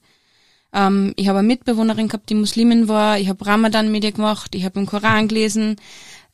Ähm, 0.73 1.15
ich 1.17 1.29
habe 1.29 1.39
eine 1.39 1.49
Mitbewohnerin 1.49 2.09
gehabt, 2.09 2.29
die 2.29 2.35
Muslimin 2.35 2.89
war. 2.89 3.19
Ich 3.19 3.29
habe 3.29 3.45
Ramadan 3.47 3.91
mit 3.91 4.05
ihr 4.05 4.13
gemacht. 4.13 4.55
Ich 4.55 4.65
habe 4.65 4.79
im 4.81 4.87
Koran 4.87 5.29
gelesen. 5.29 5.77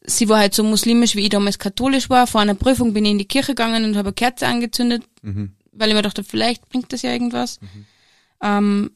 Sie 0.07 0.29
war 0.29 0.39
halt 0.39 0.55
so 0.55 0.65
muslimisch, 0.65 1.15
wie 1.15 1.23
ich 1.23 1.29
damals 1.31 1.59
katholisch 1.59 2.11
war. 2.11 2.27
Vor 2.27 2.41
einer 2.41 2.55
Prüfung 2.55 2.93
bin 2.93 3.05
ich 3.05 3.13
in 3.13 3.19
die 3.19 3.29
Kirche 3.29 3.53
gegangen 3.53 3.85
und 3.85 3.97
habe 3.97 4.09
eine 4.09 4.15
Kerze 4.15 4.47
angezündet, 4.47 5.05
mhm. 5.23 5.55
weil 5.73 5.89
ich 5.89 5.95
mir 5.95 6.03
dachte, 6.03 6.25
vielleicht 6.25 6.69
bringt 6.69 6.93
das 6.93 7.03
ja 7.03 7.13
irgendwas. 7.13 7.61
Mhm. 7.61 7.87
Ähm, 8.43 8.91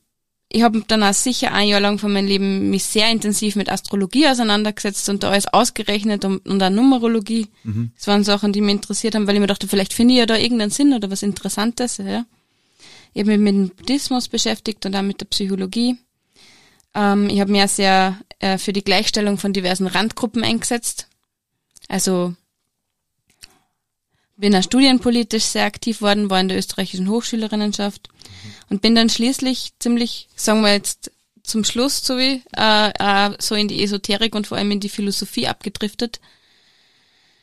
ich 0.51 0.63
habe 0.63 0.83
dann 0.87 1.03
auch 1.03 1.13
sicher 1.13 1.53
ein 1.53 1.69
Jahr 1.69 1.81
lang 1.81 1.99
von 1.99 2.13
meinem 2.13 2.27
Leben 2.27 2.71
mich 2.71 2.85
sehr 2.85 3.11
intensiv 3.11 3.55
mit 3.55 3.69
Astrologie 3.69 4.29
auseinandergesetzt 4.29 5.09
und 5.11 5.23
da 5.23 5.31
alles 5.31 5.47
ausgerechnet 5.47 6.25
und, 6.25 6.47
und 6.49 6.63
auch 6.63 6.71
Numerologie. 6.71 7.49
Mhm. 7.65 7.91
Das 7.97 8.07
waren 8.07 8.25
Sachen, 8.25 8.53
die 8.53 8.63
mich 8.63 8.77
interessiert 8.77 9.15
haben, 9.15 9.27
weil 9.27 9.35
ich 9.35 9.41
mir 9.41 9.47
dachte, 9.47 9.69
vielleicht 9.69 9.93
finde 9.93 10.15
ich 10.15 10.21
ja 10.21 10.27
da 10.27 10.37
irgendeinen 10.37 10.71
Sinn 10.71 10.95
oder 10.95 11.11
was 11.11 11.23
Interessantes. 11.23 11.99
Ja. 11.99 12.25
Ich 13.13 13.21
habe 13.21 13.37
mich 13.37 13.41
mit 13.41 13.55
dem 13.55 13.77
Buddhismus 13.77 14.29
beschäftigt 14.29 14.87
und 14.87 14.97
auch 14.97 15.03
mit 15.03 15.21
der 15.21 15.27
Psychologie. 15.27 15.99
Ähm, 16.95 17.29
ich 17.29 17.41
habe 17.41 17.53
mich 17.53 17.63
auch 17.63 17.69
sehr 17.69 18.19
äh, 18.39 18.57
für 18.57 18.73
die 18.73 18.85
Gleichstellung 18.85 19.37
von 19.37 19.53
diversen 19.53 19.87
Randgruppen 19.87 20.45
eingesetzt. 20.45 21.09
Also 21.89 22.35
bin 24.39 24.55
auch 24.55 24.63
studienpolitisch 24.63 25.45
sehr 25.45 25.65
aktiv 25.65 26.01
worden, 26.01 26.31
war 26.31 26.41
in 26.41 26.49
der 26.49 26.59
österreichischen 26.59 27.09
Hochschülerinnenschaft 27.09 28.09
mhm. 28.09 28.51
und 28.71 28.83
bin 28.83 28.95
dann 28.95 29.11
schließlich 29.11 29.73
ziemlich, 29.79 30.29
sagen 30.37 30.63
wir 30.63 30.73
jetzt 30.73 31.11
zum 31.43 31.65
Schluss 31.65 32.05
so 32.05 32.19
wie, 32.19 32.43
äh, 32.57 32.91
äh, 32.99 33.35
so 33.39 33.55
in 33.55 33.69
die 33.69 33.83
Esoterik 33.83 34.35
und 34.35 34.47
vor 34.47 34.59
allem 34.59 34.71
in 34.71 34.81
die 34.81 34.89
Philosophie 34.89 35.49
abgedriftet. 35.49 36.21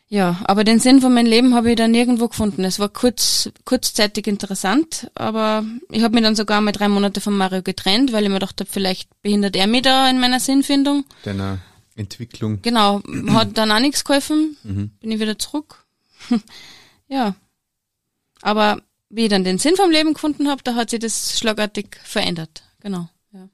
Ja, 0.08 0.40
aber 0.46 0.64
den 0.64 0.80
Sinn 0.80 1.02
von 1.02 1.14
meinem 1.14 1.25
Leben 1.25 1.56
habe 1.56 1.72
ich 1.72 1.75
dann 1.75 1.92
nirgendwo 1.92 2.28
gefunden. 2.28 2.64
Es 2.64 2.78
war 2.78 2.90
kurz, 2.90 3.50
kurzzeitig 3.66 4.28
interessant, 4.28 5.10
aber 5.16 5.66
ich 5.90 6.04
habe 6.04 6.14
mich 6.14 6.24
dann 6.24 6.36
sogar 6.36 6.62
mal 6.62 6.72
drei 6.72 6.88
Monate 6.88 7.22
von 7.22 7.36
Mario 7.36 7.64
getrennt, 7.64 8.14
weil 8.14 8.24
ich 8.24 8.30
mir 8.30 8.36
gedacht 8.36 8.60
habe, 8.60 8.70
vielleicht 8.72 9.10
behindert 9.24 9.56
er 9.56 9.66
mich 9.66 9.82
da 9.82 10.08
in 10.10 10.20
meiner 10.20 10.40
Sinnfindung. 10.40 11.06
Deiner 11.24 11.58
Entwicklung. 11.96 12.62
Genau, 12.62 13.02
hat 13.30 13.58
dann 13.58 13.72
auch 13.72 13.80
nichts 13.80 14.06
geholfen, 14.06 14.58
Mhm. 14.64 14.92
bin 15.02 15.12
ich 15.12 15.20
wieder 15.20 15.40
zurück. 15.40 15.86
ja. 17.07 17.35
Aber 18.41 18.81
wie 19.09 19.24
ich 19.24 19.29
dann 19.29 19.43
den 19.43 19.57
Sinn 19.57 19.75
vom 19.75 19.91
Leben 19.91 20.13
gefunden 20.13 20.47
habe, 20.50 20.63
da 20.63 20.75
hat 20.75 20.89
sich 20.89 21.00
das 21.00 21.39
schlagartig 21.39 21.97
verändert. 22.03 22.63
Genau. 22.81 23.09
Ja. 23.31 23.50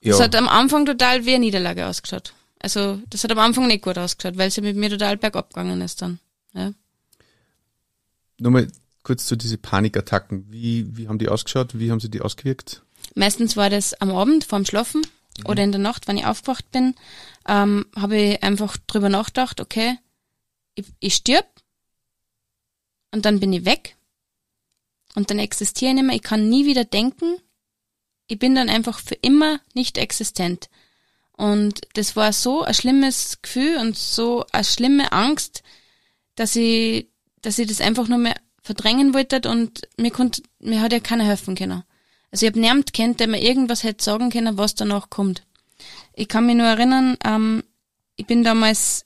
Ja. 0.00 0.12
Das 0.12 0.20
hat 0.20 0.36
am 0.36 0.48
Anfang 0.48 0.86
total 0.86 1.24
wie 1.24 1.34
eine 1.34 1.46
Niederlage 1.46 1.86
ausgeschaut. 1.86 2.34
Also 2.60 3.00
das 3.08 3.24
hat 3.24 3.32
am 3.32 3.38
Anfang 3.38 3.66
nicht 3.66 3.84
gut 3.84 3.98
ausgeschaut, 3.98 4.36
weil 4.36 4.50
sie 4.50 4.60
mit 4.60 4.76
mir 4.76 4.90
total 4.90 5.16
bergab 5.16 5.50
gegangen 5.50 5.80
ist 5.80 6.02
dann. 6.02 6.18
Ja. 6.54 6.72
Nochmal 8.38 8.68
kurz 9.02 9.26
zu 9.26 9.36
diese 9.36 9.58
Panikattacken. 9.58 10.46
Wie, 10.50 10.96
wie 10.96 11.08
haben 11.08 11.18
die 11.18 11.28
ausgeschaut? 11.28 11.78
Wie 11.78 11.90
haben 11.90 12.00
sie 12.00 12.10
die 12.10 12.20
ausgewirkt? 12.20 12.82
Meistens 13.14 13.56
war 13.56 13.70
das 13.70 13.94
am 14.00 14.10
Abend 14.10 14.44
vorm 14.44 14.64
Schlafen 14.64 15.02
oder 15.44 15.62
in 15.62 15.72
der 15.72 15.80
Nacht, 15.80 16.08
wenn 16.08 16.18
ich 16.18 16.26
aufgewacht 16.26 16.70
bin, 16.70 16.94
ähm, 17.46 17.86
habe 17.96 18.16
ich 18.16 18.42
einfach 18.42 18.76
drüber 18.86 19.08
nachgedacht, 19.08 19.60
okay, 19.60 19.98
ich, 20.78 20.86
ich 21.00 21.14
stirb 21.14 21.46
und 23.12 23.24
dann 23.24 23.40
bin 23.40 23.52
ich 23.52 23.64
weg 23.64 23.96
und 25.14 25.30
dann 25.30 25.38
existiere 25.38 25.90
ich 25.90 25.94
nicht 25.96 26.04
mehr, 26.04 26.16
ich 26.16 26.22
kann 26.22 26.48
nie 26.48 26.66
wieder 26.66 26.84
denken, 26.84 27.36
ich 28.26 28.38
bin 28.38 28.54
dann 28.54 28.68
einfach 28.68 29.00
für 29.00 29.14
immer 29.16 29.60
nicht 29.74 29.98
existent. 29.98 30.68
Und 31.32 31.80
das 31.94 32.14
war 32.16 32.32
so 32.32 32.62
ein 32.62 32.74
schlimmes 32.74 33.40
Gefühl 33.42 33.78
und 33.78 33.96
so 33.96 34.44
eine 34.52 34.64
schlimme 34.64 35.12
Angst, 35.12 35.62
dass 36.34 36.56
ich, 36.56 37.08
dass 37.42 37.58
ich 37.58 37.68
das 37.68 37.80
einfach 37.80 38.08
nur 38.08 38.18
mehr 38.18 38.36
verdrängen 38.62 39.14
wollte 39.14 39.48
und 39.48 39.88
mir 39.96 40.10
konnte, 40.10 40.42
mir 40.58 40.80
hat 40.80 40.92
ja 40.92 41.00
keiner 41.00 41.24
helfen 41.24 41.54
können. 41.54 41.84
Also 42.30 42.44
ich 42.44 42.52
habe 42.52 42.60
niemand 42.60 42.92
kennt, 42.92 43.20
der 43.20 43.28
mir 43.28 43.40
irgendwas 43.42 43.82
hätte 43.82 44.04
sagen 44.04 44.30
können, 44.30 44.58
was 44.58 44.74
danach 44.74 45.08
kommt. 45.08 45.42
Ich 46.12 46.28
kann 46.28 46.46
mich 46.46 46.56
nur 46.56 46.66
erinnern, 46.66 47.16
ähm, 47.24 47.62
ich 48.16 48.26
bin 48.26 48.42
damals, 48.42 49.04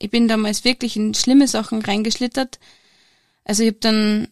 ich 0.00 0.10
bin 0.10 0.26
damals 0.26 0.64
wirklich 0.64 0.96
in 0.96 1.14
schlimme 1.14 1.46
Sachen 1.46 1.82
reingeschlittert. 1.82 2.58
Also 3.44 3.62
ich 3.62 3.68
habe 3.68 3.78
dann, 3.80 4.28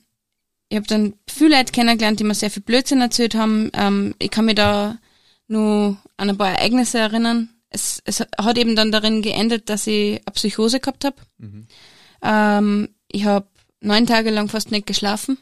ich 0.69 0.77
habe 0.77 0.87
dann 0.87 1.15
viele 1.29 1.57
Leute 1.57 1.73
kennengelernt, 1.73 2.19
die 2.19 2.25
mir 2.25 2.35
sehr 2.35 2.51
viel 2.51 2.63
Blödsinn 2.63 3.01
erzählt 3.01 3.35
haben. 3.35 3.71
Ähm, 3.75 4.15
ich 4.19 4.31
kann 4.31 4.47
mich 4.47 4.57
da 4.57 4.99
nur 5.47 5.99
an 6.17 6.31
ein 6.31 6.39
paar 6.39 6.51
Ereignisse 6.51 6.99
erinnern. 6.99 7.51
Es, 7.71 8.03
es 8.07 8.21
hat 8.21 8.59
eben 8.59 8.77
dann 8.77 8.91
darin 8.91 9.21
geendet, 9.21 9.69
dass 9.69 9.87
ich 9.87 10.23
eine 10.25 10.33
Psychose 10.33 10.81
gehabt 10.81 11.05
habe. 11.05 11.17
Ähm, 12.23 12.89
ich 13.13 13.27
habe 13.27 13.47
neun 13.81 14.07
Tage 14.07 14.31
lang 14.31 14.49
fast 14.49 14.71
nicht 14.71 14.87
geschlafen. 14.87 15.39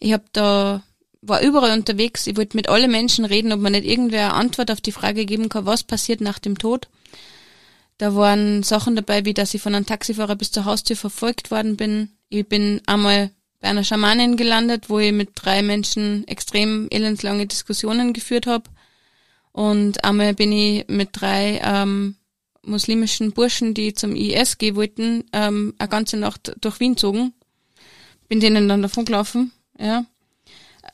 Ich 0.00 0.12
habe 0.12 0.24
da 0.32 0.82
war 1.26 1.40
überall 1.40 1.78
unterwegs. 1.78 2.26
Ich 2.26 2.36
wollte 2.36 2.56
mit 2.56 2.68
allen 2.68 2.90
Menschen 2.90 3.24
reden, 3.24 3.52
ob 3.52 3.60
man 3.60 3.72
nicht 3.72 3.86
irgendwer 3.86 4.26
eine 4.26 4.34
Antwort 4.34 4.70
auf 4.70 4.80
die 4.80 4.92
Frage 4.92 5.24
geben 5.24 5.48
kann, 5.48 5.64
was 5.64 5.82
passiert 5.82 6.20
nach 6.20 6.38
dem 6.38 6.58
Tod. 6.58 6.88
Da 7.98 8.14
waren 8.14 8.62
Sachen 8.62 8.96
dabei, 8.96 9.24
wie 9.24 9.34
dass 9.34 9.54
ich 9.54 9.62
von 9.62 9.74
einem 9.74 9.86
Taxifahrer 9.86 10.36
bis 10.36 10.50
zur 10.50 10.64
Haustür 10.64 10.96
verfolgt 10.96 11.50
worden 11.50 11.76
bin. 11.76 12.10
Ich 12.28 12.46
bin 12.48 12.80
einmal 12.86 13.30
bei 13.60 13.68
einer 13.68 13.84
Schamanin 13.84 14.36
gelandet, 14.36 14.90
wo 14.90 14.98
ich 14.98 15.12
mit 15.12 15.30
drei 15.34 15.62
Menschen 15.62 16.26
extrem 16.26 16.88
elendslange 16.90 17.46
Diskussionen 17.46 18.12
geführt 18.12 18.46
habe. 18.46 18.68
Und 19.52 20.04
einmal 20.04 20.34
bin 20.34 20.50
ich 20.50 20.88
mit 20.88 21.10
drei 21.12 21.60
ähm, 21.62 22.16
muslimischen 22.62 23.32
Burschen, 23.32 23.72
die 23.72 23.94
zum 23.94 24.16
IS 24.16 24.58
gehen 24.58 24.74
wollten, 24.76 25.24
ähm, 25.32 25.74
eine 25.78 25.88
ganze 25.88 26.16
Nacht 26.16 26.56
durch 26.60 26.80
Wien 26.80 26.96
zogen. 26.96 27.32
Bin 28.28 28.40
denen 28.40 28.68
dann 28.68 28.82
davon 28.82 29.04
gelaufen, 29.04 29.52
ja. 29.78 30.04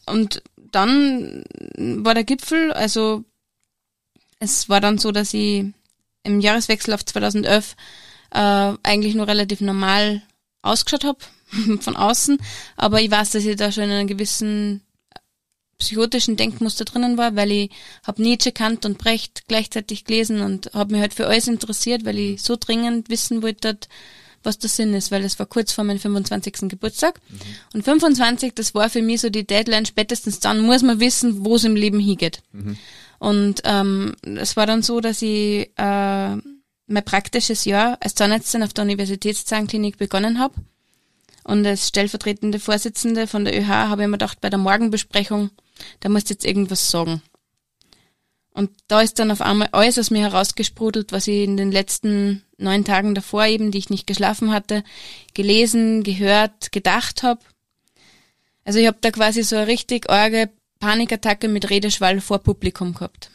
Und 0.07 0.43
dann 0.73 1.45
war 1.77 2.15
der 2.15 2.25
Gipfel, 2.25 2.73
also 2.73 3.25
es 4.39 4.69
war 4.69 4.81
dann 4.81 4.99
so, 4.99 5.13
dass 5.13 5.35
ich 5.35 5.65
im 6.23 6.41
Jahreswechsel 6.41 6.95
auf 6.95 7.05
2011 7.05 7.77
äh, 8.33 8.39
eigentlich 8.83 9.15
nur 9.15 9.29
relativ 9.29 9.61
normal 9.61 10.23
ausgeschaut 10.63 11.05
habe 11.05 11.19
von 11.81 11.97
außen, 11.97 12.39
aber 12.77 13.01
ich 13.01 13.11
weiß, 13.11 13.31
dass 13.31 13.45
ich 13.45 13.57
da 13.57 13.73
schon 13.73 13.85
in 13.85 13.91
einem 13.91 14.09
gewissen 14.09 14.83
psychotischen 15.81 16.37
Denkmuster 16.37 16.85
drinnen 16.85 17.19
war, 17.19 17.35
weil 17.35 17.51
ich 17.51 17.71
habe 18.07 18.23
Nietzsche, 18.23 18.53
Kant 18.53 18.85
und 18.85 18.99
Brecht 18.99 19.49
gleichzeitig 19.49 20.05
gelesen 20.05 20.43
und 20.43 20.71
habe 20.75 20.93
mich 20.93 21.01
halt 21.01 21.15
für 21.15 21.27
alles 21.27 21.49
interessiert, 21.49 22.05
weil 22.05 22.19
ich 22.19 22.43
so 22.43 22.57
dringend 22.61 23.09
wissen 23.09 23.43
wollte, 23.43 23.79
was 24.43 24.59
der 24.59 24.71
Sinn 24.71 24.95
ist, 24.95 25.11
weil 25.11 25.25
es 25.25 25.39
war 25.39 25.47
kurz 25.47 25.73
vor 25.73 25.85
meinem 25.85 25.99
25. 25.99 26.69
Geburtstag. 26.69 27.21
Und 27.75 27.85
25, 27.85 28.55
das 28.55 28.75
war 28.75 28.89
für 28.89 29.03
mich 29.03 29.21
so 29.21 29.31
die 29.31 29.47
Deadline, 29.47 29.87
spätestens 29.87 30.41
dann 30.41 30.61
muss 30.61 30.83
man 30.83 31.01
wissen, 31.01 31.45
wo 31.45 31.57
es 31.57 31.65
im 31.65 31.77
Leben 31.77 31.99
hingeht. 31.99 32.43
Und 33.21 33.61
ähm, 33.65 34.17
es 34.23 34.57
war 34.57 34.67
dann 34.67 34.83
so, 34.83 35.01
dass 35.01 35.21
ich 35.21 35.71
äh, 35.77 36.37
mein 36.87 37.05
praktisches 37.05 37.67
Jahr 37.67 37.99
als 38.01 38.15
Zahnärztin 38.15 38.63
auf 38.63 38.73
der 38.73 38.85
Universitätszahnklinik 38.85 39.99
begonnen 39.99 40.41
habe. 40.41 40.55
Und 41.45 41.67
als 41.67 41.89
stellvertretende 41.89 42.59
Vorsitzende 42.59 43.27
von 43.27 43.45
der 43.45 43.55
ÖH 43.61 43.69
habe 43.69 44.03
ich 44.03 44.09
mir 44.09 44.13
gedacht, 44.13 44.41
bei 44.41 44.49
der 44.49 44.59
Morgenbesprechung, 44.59 45.51
da 46.01 46.09
musst 46.09 46.31
du 46.31 46.35
jetzt 46.35 46.47
irgendwas 46.47 46.91
sagen. 46.91 47.21
Und 48.53 48.71
da 48.89 49.03
ist 49.03 49.19
dann 49.19 49.31
auf 49.31 49.43
einmal 49.43 49.69
alles 49.73 49.99
aus 49.99 50.11
mir 50.11 50.23
herausgesprudelt, 50.23 51.13
was 51.13 51.27
ich 51.27 51.45
in 51.45 51.59
den 51.59 51.71
letzten 51.71 52.43
neun 52.57 52.87
Tagen 52.87 53.15
davor 53.15 53.45
eben, 53.45 53.71
die 53.71 53.79
ich 53.79 53.91
nicht 53.91 54.07
geschlafen 54.07 54.51
hatte, 54.51 54.83
gelesen, 55.35 56.05
gehört, 56.05 56.73
gedacht 56.73 57.23
habe. 57.23 57.41
Also 58.65 58.79
ich 58.79 58.87
habe 58.87 58.99
da 59.03 59.11
quasi 59.11 59.43
so 59.43 59.57
eine 59.57 59.67
richtig 59.67 60.09
arge 60.09 60.49
Panikattacke 60.81 61.47
mit 61.49 61.71
Redeschwall 61.71 62.21
vor 62.21 62.41
Publikum 62.41 62.95
gehabt. 62.95 63.31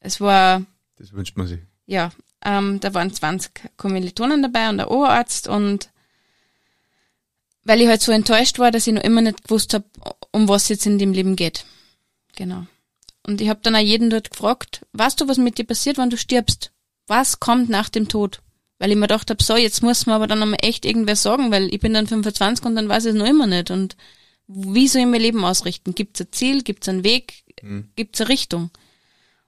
Es 0.00 0.20
war, 0.20 0.62
Das 0.96 1.12
wünscht 1.12 1.36
man 1.36 1.46
sich. 1.46 1.60
ja, 1.86 2.10
ähm, 2.44 2.78
da 2.80 2.92
waren 2.94 3.12
20 3.12 3.50
Kommilitonen 3.76 4.42
dabei 4.42 4.68
und 4.68 4.76
der 4.76 4.90
Oberarzt 4.90 5.48
und 5.48 5.90
weil 7.64 7.80
ich 7.80 7.88
halt 7.88 8.02
so 8.02 8.12
enttäuscht 8.12 8.58
war, 8.60 8.70
dass 8.70 8.86
ich 8.86 8.92
noch 8.94 9.02
immer 9.02 9.22
nicht 9.22 9.42
gewusst 9.44 9.74
habe, 9.74 9.84
um 10.30 10.48
was 10.48 10.68
jetzt 10.68 10.86
in 10.86 10.98
dem 10.98 11.12
Leben 11.12 11.34
geht. 11.34 11.64
Genau. 12.36 12.66
Und 13.26 13.40
ich 13.40 13.48
habe 13.48 13.58
dann 13.62 13.74
auch 13.74 13.80
jeden 13.80 14.08
dort 14.10 14.30
gefragt, 14.30 14.86
weißt 14.92 15.20
du, 15.20 15.26
was 15.26 15.36
mit 15.38 15.58
dir 15.58 15.64
passiert, 15.64 15.98
wenn 15.98 16.10
du 16.10 16.16
stirbst? 16.16 16.70
Was 17.08 17.40
kommt 17.40 17.68
nach 17.68 17.88
dem 17.88 18.06
Tod? 18.08 18.40
Weil 18.78 18.90
ich 18.90 18.96
mir 18.96 19.02
gedacht 19.08 19.30
habe, 19.30 19.42
so, 19.42 19.56
jetzt 19.56 19.82
muss 19.82 20.06
man 20.06 20.16
aber 20.16 20.26
dann 20.28 20.42
einmal 20.42 20.58
echt 20.62 20.84
irgendwer 20.84 21.16
sagen, 21.16 21.50
weil 21.50 21.72
ich 21.74 21.80
bin 21.80 21.94
dann 21.94 22.06
25 22.06 22.64
und 22.66 22.76
dann 22.76 22.88
weiß 22.88 23.06
ich 23.06 23.14
es 23.14 23.16
noch 23.16 23.26
immer 23.26 23.46
nicht. 23.48 23.70
Und 23.72 23.96
wie 24.48 24.88
soll 24.88 25.02
ich 25.02 25.06
mein 25.08 25.20
Leben 25.20 25.44
ausrichten? 25.44 25.94
Gibt's 25.94 26.20
ein 26.20 26.28
Ziel? 26.32 26.62
Gibt's 26.62 26.88
einen 26.88 27.04
Weg? 27.04 27.44
Gibt's 27.96 28.20
eine 28.20 28.28
Richtung? 28.28 28.70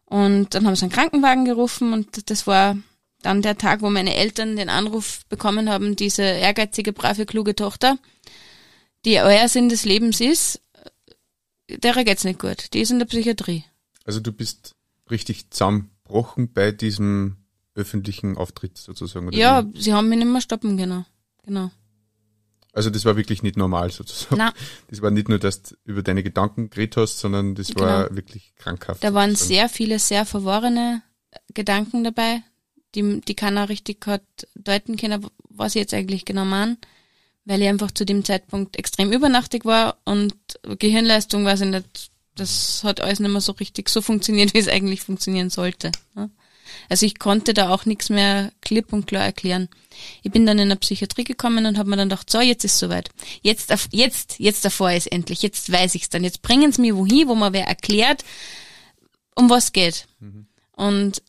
Und 0.07 0.55
dann 0.55 0.67
haben 0.67 0.75
sie 0.77 0.83
einen 0.83 0.93
Krankenwagen 0.93 1.45
gerufen 1.45 1.93
und 1.93 2.31
das 2.31 2.47
war 2.47 2.77
dann 3.23 3.43
der 3.43 3.59
Tag, 3.59 3.83
wo 3.83 3.91
meine 3.91 4.15
Eltern 4.15 4.57
den 4.57 4.71
Anruf 4.71 5.25
bekommen 5.29 5.69
haben, 5.69 5.97
diese 5.97 6.23
ehrgeizige, 6.23 6.93
brave, 6.93 7.27
kluge 7.27 7.55
Tochter, 7.55 7.99
die 9.05 9.19
euer 9.21 9.49
Sinn 9.49 9.69
des 9.69 9.85
Lebens 9.85 10.21
ist, 10.21 10.61
der 11.69 12.05
geht's 12.05 12.25
nicht 12.25 12.39
gut. 12.39 12.73
Die 12.73 12.81
ist 12.81 12.91
in 12.91 12.99
der 12.99 13.07
Psychiatrie. 13.07 13.65
Also 14.05 14.21
du 14.21 14.33
bist 14.33 14.75
richtig 15.11 15.51
zusammenbrochen 15.51 16.53
bei 16.53 16.73
diesem 16.73 17.37
öffentlichen 17.75 18.37
Auftritt 18.37 18.79
sozusagen. 18.79 19.29
Oder 19.29 19.37
Ja, 19.37 19.65
wie? 19.75 19.81
sie 19.81 19.93
haben 19.93 20.09
mich 20.09 20.19
nicht 20.19 20.29
mehr 20.29 20.41
stoppen 20.41 20.77
können. 20.79 21.05
Genau. 21.45 21.71
Also 22.79 22.91
das 22.91 23.05
war 23.05 23.17
wirklich 23.17 23.43
nicht 23.43 23.57
normal 23.57 23.91
sozusagen. 23.91 24.37
Na, 24.37 24.55
Das 24.89 25.03
war 25.03 25.11
nicht 25.11 25.29
nur, 25.29 25.41
dass 25.41 25.65
du 25.65 25.75
über 25.85 26.05
deine 26.05 26.23
Gedanken 26.23 26.71
geredet 26.71 26.97
hast, 26.97 27.19
sondern 27.19 27.57
das 27.57 27.75
war 27.75 28.15
wirklich 28.15 28.53
krankhaft. 28.55 29.01
Genau. 29.01 29.11
da 29.11 29.19
waren 29.19 29.31
sozusagen. 29.31 29.49
sehr 29.49 29.69
viele 29.69 29.99
sehr 29.99 30.25
verworrene 30.25 31.03
Gedanken 31.55 32.05
dabei, 32.05 32.43
die, 32.95 33.21
die 33.21 33.35
keiner 33.35 33.69
richtig 33.69 34.07
hat 34.07 34.23
deuten 34.55 34.97
können, 34.97 35.27
was 35.49 35.75
ich 35.75 35.81
jetzt 35.81 35.93
eigentlich 35.93 36.25
genau 36.25 36.45
meine, 36.45 36.77
weil 37.45 37.61
ich 37.63 37.69
einfach 37.69 37.91
zu 37.91 38.07
dem 38.07 38.25
Zeitpunkt 38.25 38.77
extrem 38.79 39.11
übernachtig 39.11 39.65
war 39.65 39.97
und 40.05 40.37
Gehirnleistung 40.79 41.45
weiß 41.45 41.63
ich 41.63 41.71
nicht, 41.71 42.13
das 42.37 42.85
hat 42.85 43.01
alles 43.01 43.19
nicht 43.19 43.33
mehr 43.33 43.41
so 43.41 43.51
richtig 43.51 43.89
so 43.89 44.01
funktioniert, 44.03 44.55
wie 44.55 44.59
es 44.59 44.69
eigentlich 44.69 45.01
funktionieren 45.03 45.51
sollte. 45.51 45.91
ne? 46.15 46.31
Also 46.89 47.07
ich 47.07 47.19
konnte 47.19 47.55
da 47.55 47.71
auch 47.71 47.85
nichts 47.85 48.11
mehr 48.11 48.53
klipp 48.61 48.93
und 48.93 49.07
klar 49.07 49.25
erklären. 49.25 49.69
Ich 50.23 50.31
bin 50.31 50.47
dann 50.47 50.59
in 50.59 50.69
der 50.69 50.77
Psychiatrie 50.77 51.25
gekommen 51.25 51.67
und 51.67 51.79
habe 51.79 51.91
mir 51.91 51.97
dann 51.97 52.09
gedacht, 52.09 52.31
so, 52.31 52.41
jetzt 52.41 52.65
ist 52.65 52.79
soweit. 52.79 53.11
Jetzt, 53.43 53.73
jetzt, 53.91 54.39
jetzt 54.39 54.65
davor 54.65 54.93
ist 54.93 55.11
endlich. 55.11 55.43
Jetzt 55.43 55.71
weiß 55.73 55.95
ich's 55.95 56.09
dann. 56.09 56.25
Jetzt 56.25 56.43
bringen 56.43 56.73
sie 56.73 56.83
mir 56.83 56.97
wohin, 56.97 57.29
wo 57.29 57.35
mir 57.35 57.53
wer 57.53 57.67
erklärt, 57.67 58.25
um 59.35 59.51
was 59.51 59.73
geht. 59.73 60.07
Und 60.73 61.23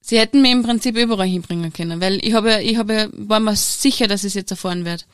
sie 0.00 0.18
hätten 0.18 0.42
mir 0.42 0.52
im 0.52 0.62
Prinzip 0.62 0.96
überall 0.96 1.26
hinbringen 1.26 1.72
können, 1.72 2.00
weil 2.00 2.24
ich 2.24 2.34
habe, 2.34 2.62
ich 2.62 2.76
habe, 2.76 3.10
war 3.12 3.40
mir 3.40 3.56
sicher, 3.56 4.06
dass 4.06 4.24
ich 4.24 4.28
es 4.28 4.34
jetzt 4.34 4.50
erfahren 4.50 4.84
werde. 4.84 5.04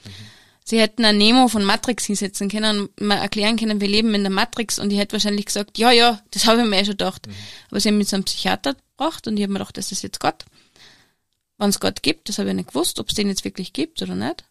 Sie 0.68 0.78
hätten 0.78 1.02
ein 1.06 1.16
Nemo 1.16 1.48
von 1.48 1.64
Matrix 1.64 2.04
hinsetzen 2.04 2.50
können 2.50 2.80
und 2.80 3.00
mir 3.00 3.14
erklären 3.14 3.56
können, 3.56 3.80
wir 3.80 3.88
leben 3.88 4.14
in 4.14 4.20
der 4.20 4.30
Matrix 4.30 4.78
und 4.78 4.92
ich 4.92 4.98
hätte 4.98 5.14
wahrscheinlich 5.14 5.46
gesagt, 5.46 5.78
ja, 5.78 5.92
ja, 5.92 6.20
das 6.30 6.44
habe 6.44 6.60
ich 6.60 6.68
mir 6.68 6.76
eh 6.76 6.84
schon 6.84 6.98
gedacht. 6.98 7.26
Aber 7.70 7.80
sie 7.80 7.88
haben 7.88 7.96
mich 7.96 8.08
zu 8.08 8.16
einem 8.16 8.24
Psychiater 8.24 8.74
gebracht 8.74 9.26
und 9.26 9.38
ich 9.38 9.44
habe 9.44 9.52
mir 9.54 9.60
gedacht, 9.60 9.78
das 9.78 9.92
ist 9.92 10.02
jetzt 10.02 10.20
Gott. 10.20 10.44
wann 11.56 11.70
es 11.70 11.80
Gott 11.80 12.02
gibt, 12.02 12.28
das 12.28 12.38
habe 12.38 12.50
ich 12.50 12.54
nicht 12.54 12.68
gewusst, 12.68 13.00
ob 13.00 13.08
es 13.08 13.14
den 13.14 13.28
jetzt 13.28 13.46
wirklich 13.46 13.72
gibt 13.72 14.02
oder 14.02 14.14
nicht. 14.14 14.44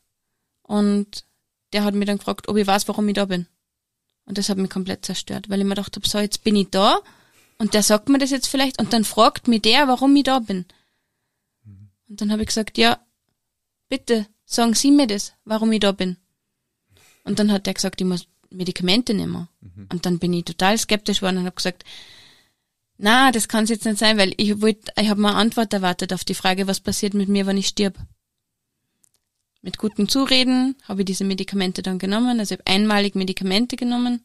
Und 0.63 1.23
der 1.71 1.83
hat 1.83 1.93
mir 1.93 2.05
dann 2.05 2.17
gefragt, 2.17 2.47
ob 2.47 2.57
ich 2.57 2.65
weiß, 2.65 2.87
warum 2.87 3.07
ich 3.07 3.13
da 3.13 3.25
bin. 3.25 3.45
Und 4.25 4.39
das 4.39 4.49
hat 4.49 4.57
mich 4.57 4.71
komplett 4.71 5.05
zerstört, 5.05 5.49
weil 5.49 5.59
ich 5.59 5.65
mir 5.65 5.75
gedacht 5.75 5.95
habe, 5.95 6.09
so, 6.09 6.17
jetzt 6.17 6.43
bin 6.43 6.55
ich 6.55 6.71
da 6.71 6.97
und 7.59 7.75
der 7.75 7.83
sagt 7.83 8.09
mir 8.09 8.17
das 8.17 8.31
jetzt 8.31 8.47
vielleicht 8.47 8.79
und 8.81 8.91
dann 8.91 9.05
fragt 9.05 9.47
mich 9.47 9.61
der, 9.61 9.87
warum 9.87 10.15
ich 10.15 10.23
da 10.23 10.39
bin. 10.39 10.65
Und 12.09 12.21
dann 12.21 12.31
habe 12.31 12.41
ich 12.41 12.47
gesagt, 12.47 12.79
ja, 12.79 12.99
bitte, 13.87 14.25
sagen 14.47 14.73
Sie 14.73 14.89
mir 14.89 15.05
das, 15.05 15.33
warum 15.45 15.71
ich 15.71 15.81
da 15.81 15.91
bin. 15.91 16.17
Und 17.23 17.37
dann 17.37 17.51
hat 17.51 17.67
der 17.67 17.75
gesagt, 17.75 18.01
ich 18.01 18.07
muss 18.07 18.27
Medikamente 18.49 19.13
nehmen. 19.13 19.47
Mhm. 19.59 19.89
Und 19.91 20.05
dann 20.05 20.17
bin 20.17 20.33
ich 20.33 20.45
total 20.45 20.77
skeptisch 20.77 21.19
geworden 21.19 21.37
und 21.37 21.45
habe 21.45 21.55
gesagt, 21.55 21.83
na, 22.97 23.31
das 23.31 23.47
kann 23.47 23.65
es 23.65 23.69
jetzt 23.69 23.85
nicht 23.85 23.99
sein, 23.99 24.17
weil 24.17 24.33
ich 24.37 24.59
wollte, 24.61 24.91
ich 24.99 25.09
habe 25.09 25.21
mal 25.21 25.31
eine 25.31 25.37
Antwort 25.37 25.71
erwartet 25.73 26.13
auf 26.13 26.23
die 26.23 26.33
Frage, 26.33 26.65
was 26.65 26.79
passiert 26.79 27.13
mit 27.13 27.29
mir, 27.29 27.45
wenn 27.45 27.57
ich 27.57 27.67
stirb. 27.67 27.95
Mit 29.61 29.77
gutem 29.77 30.07
Zureden 30.07 30.75
habe 30.83 31.01
ich 31.01 31.05
diese 31.05 31.25
Medikamente 31.25 31.83
dann 31.83 31.99
genommen, 31.99 32.39
also 32.39 32.55
ich 32.55 32.59
habe 32.59 32.71
einmalig 32.71 33.15
Medikamente 33.15 33.75
genommen, 33.75 34.23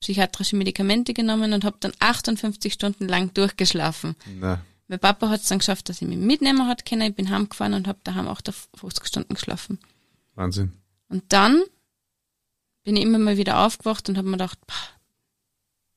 psychiatrische 0.00 0.56
Medikamente 0.56 1.14
genommen 1.14 1.52
und 1.52 1.64
habe 1.64 1.78
dann 1.80 1.92
58 1.98 2.72
Stunden 2.72 3.08
lang 3.08 3.32
durchgeschlafen. 3.34 4.14
Na. 4.38 4.62
Mein 4.88 4.98
Papa 4.98 5.28
hat 5.28 5.40
es 5.40 5.48
dann 5.48 5.58
geschafft, 5.58 5.88
dass 5.88 6.02
ich 6.02 6.08
mich 6.08 6.18
mitnehmen 6.18 6.66
hat 6.66 6.84
können. 6.84 7.02
Ich 7.02 7.14
bin 7.14 7.30
heimgefahren 7.30 7.74
und 7.74 7.88
habe 7.88 8.00
daheim 8.04 8.28
58 8.28 9.06
Stunden 9.06 9.34
geschlafen. 9.34 9.78
Wahnsinn. 10.34 10.72
Und 11.08 11.24
dann 11.32 11.62
bin 12.84 12.96
ich 12.96 13.02
immer 13.02 13.18
mal 13.18 13.36
wieder 13.36 13.64
aufgewacht 13.64 14.08
und 14.08 14.16
habe 14.16 14.26
mir 14.26 14.38
gedacht, 14.38 14.58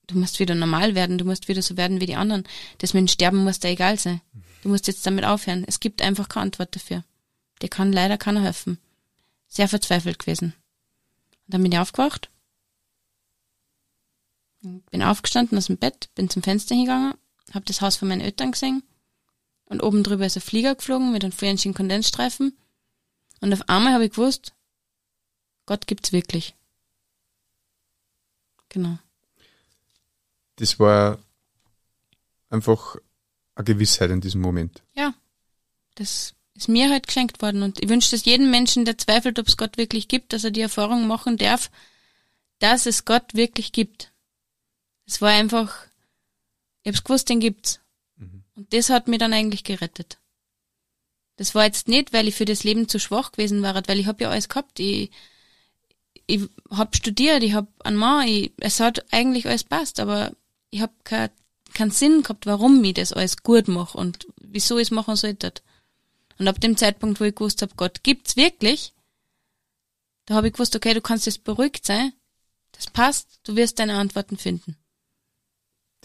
du 0.08 0.18
musst 0.18 0.39
wieder 0.39 0.56
normal 0.56 0.96
werden, 0.96 1.18
du 1.18 1.25
musst 1.25 1.48
wieder 1.48 1.62
so 1.62 1.77
werden 1.77 2.00
wie 2.00 2.06
die 2.06 2.15
anderen. 2.15 2.44
Das 2.77 2.94
mit 2.94 3.01
dem 3.01 3.08
Sterben 3.08 3.44
muss 3.44 3.60
da 3.60 3.68
egal 3.70 3.98
sein. 3.98 4.22
Du 4.62 4.70
musst 4.70 4.88
jetzt 4.88 5.06
damit 5.06 5.25
aufhören. 5.25 5.63
Es 5.68 5.80
gibt 5.80 6.01
einfach 6.01 6.30
keine 6.30 6.44
Antwort 6.46 6.75
dafür. 6.75 7.04
Dir 7.62 7.70
kann 7.70 7.94
leider 7.94 8.18
keiner 8.18 8.42
helfen. 8.42 8.80
Sehr 9.48 9.68
verzweifelt 9.68 10.20
gewesen. 10.20 10.54
Und 11.46 11.54
dann 11.54 11.63
bin 11.63 11.72
ich 11.72 11.80
aufgewacht, 11.80 12.30
bin 14.62 15.04
aufgestanden 15.04 15.58
aus 15.58 15.68
dem 15.68 15.77
Bett, 15.77 16.10
bin 16.15 16.30
zum 16.30 16.42
Fenster 16.42 16.75
hingegangen, 16.75 17.13
habe 17.54 17.66
das 17.66 17.82
Haus 17.82 17.96
von 17.96 18.08
meinen 18.08 18.22
Eltern 18.22 18.52
gesehen 18.52 18.84
und 19.66 19.84
oben 19.84 20.04
drüber 20.04 20.25
ist 20.25 20.38
ein 20.38 20.42
Flieger 20.42 20.75
geflogen 20.75 21.12
mit 21.12 21.24
einem 21.24 21.34
früheren 21.34 21.74
Kondensstreifen 21.74 22.58
und 23.42 23.54
auf 23.54 23.70
einmal 23.70 23.94
habe 23.94 24.06
ich 24.06 24.12
gewusst, 24.12 24.54
Gott 25.66 25.88
gibt's 25.88 26.12
wirklich. 26.12 26.56
Genau 28.70 28.98
das 30.58 30.80
war 30.80 31.20
einfach 32.50 32.98
eine 33.56 33.66
Gewissheit 33.66 34.10
in 34.10 34.22
diesem 34.22 34.42
Moment. 34.42 34.84
Ja, 34.94 35.14
das 35.96 36.34
ist 36.54 36.70
mir 36.70 36.90
halt 36.90 37.08
geschenkt 37.08 37.42
worden 37.42 37.64
und 37.64 37.82
ich 37.84 37.90
wünsche 37.90 38.16
es 38.16 38.25
jedem 38.25 38.50
Menschen, 38.52 38.86
der 38.86 38.98
zweifelt, 38.98 39.40
ob 39.40 39.48
es 39.48 39.58
Gott 39.58 39.78
wirklich 39.78 40.08
gibt, 40.08 40.34
dass 40.34 40.44
er 40.44 40.52
die 40.52 40.62
Erfahrung 40.62 41.08
machen 41.08 41.38
darf, 41.38 41.70
dass 42.60 42.86
es 42.86 43.06
Gott 43.06 43.34
wirklich 43.34 43.72
gibt. 43.72 44.14
Es 45.06 45.22
war 45.22 45.32
einfach, 45.32 45.75
ich 46.86 46.94
hab's 46.94 47.04
gewusst, 47.04 47.30
den 47.30 47.39
gibt's. 47.39 47.82
Mhm. 48.15 48.44
Und 48.56 48.72
das 48.74 48.89
hat 48.89 49.08
mich 49.08 49.20
dann 49.20 49.34
eigentlich 49.34 49.63
gerettet. 49.63 50.20
Das 51.36 51.54
war 51.54 51.65
jetzt 51.65 51.88
nicht, 51.89 52.13
weil 52.13 52.27
ich 52.27 52.36
für 52.36 52.46
das 52.46 52.63
Leben 52.63 52.88
zu 52.88 53.00
schwach 53.00 53.34
gewesen 53.34 53.62
war, 53.62 53.75
weil 53.88 54.00
ich 54.00 54.08
hab 54.08 54.22
ja 54.22 54.30
alles 54.30 54.48
gehabt. 54.48 54.80
Ich, 54.80 55.12
ich 56.27 56.42
hab 56.70 56.96
studiert, 56.96 57.44
ich 57.44 57.54
hab 57.54 57.68
einen 57.84 57.98
Mann, 57.98 58.27
ich, 58.27 58.54
es 58.58 58.80
hat 58.80 59.12
eigentlich 59.12 59.48
alles 59.48 59.65
passt, 59.65 60.00
aber 60.00 60.32
ich 60.70 60.80
habe 60.82 60.94
keinen 61.04 61.32
kein 61.74 61.92
Sinn 61.92 62.24
gehabt, 62.24 62.46
warum 62.46 62.82
ich 62.86 62.94
das 62.94 63.12
alles 63.12 63.44
gut 63.44 63.68
mache 63.68 63.98
und 63.98 64.27
wieso 64.38 64.77
ich 64.77 64.88
es 64.88 64.92
machen 64.92 65.18
sollte. 65.18 65.54
Und 66.39 66.48
ab 66.48 66.62
dem 66.62 66.77
Zeitpunkt, 66.77 67.20
wo 67.20 67.25
ich 67.25 67.36
gewusst 67.36 67.62
habe, 67.62 67.74
Gott 67.75 68.04
gibt's 68.04 68.38
wirklich, 68.38 68.94
da 70.25 70.36
habe 70.36 70.48
ich 70.48 70.54
gewusst, 70.54 70.75
okay, 70.75 70.94
du 70.94 71.01
kannst 71.01 71.25
jetzt 71.25 71.44
beruhigt 71.44 71.86
sein, 71.86 72.13
das 72.72 72.88
passt, 72.88 73.42
du 73.44 73.56
wirst 73.56 73.80
deine 73.80 73.98
Antworten 73.98 74.38
finden. 74.38 74.77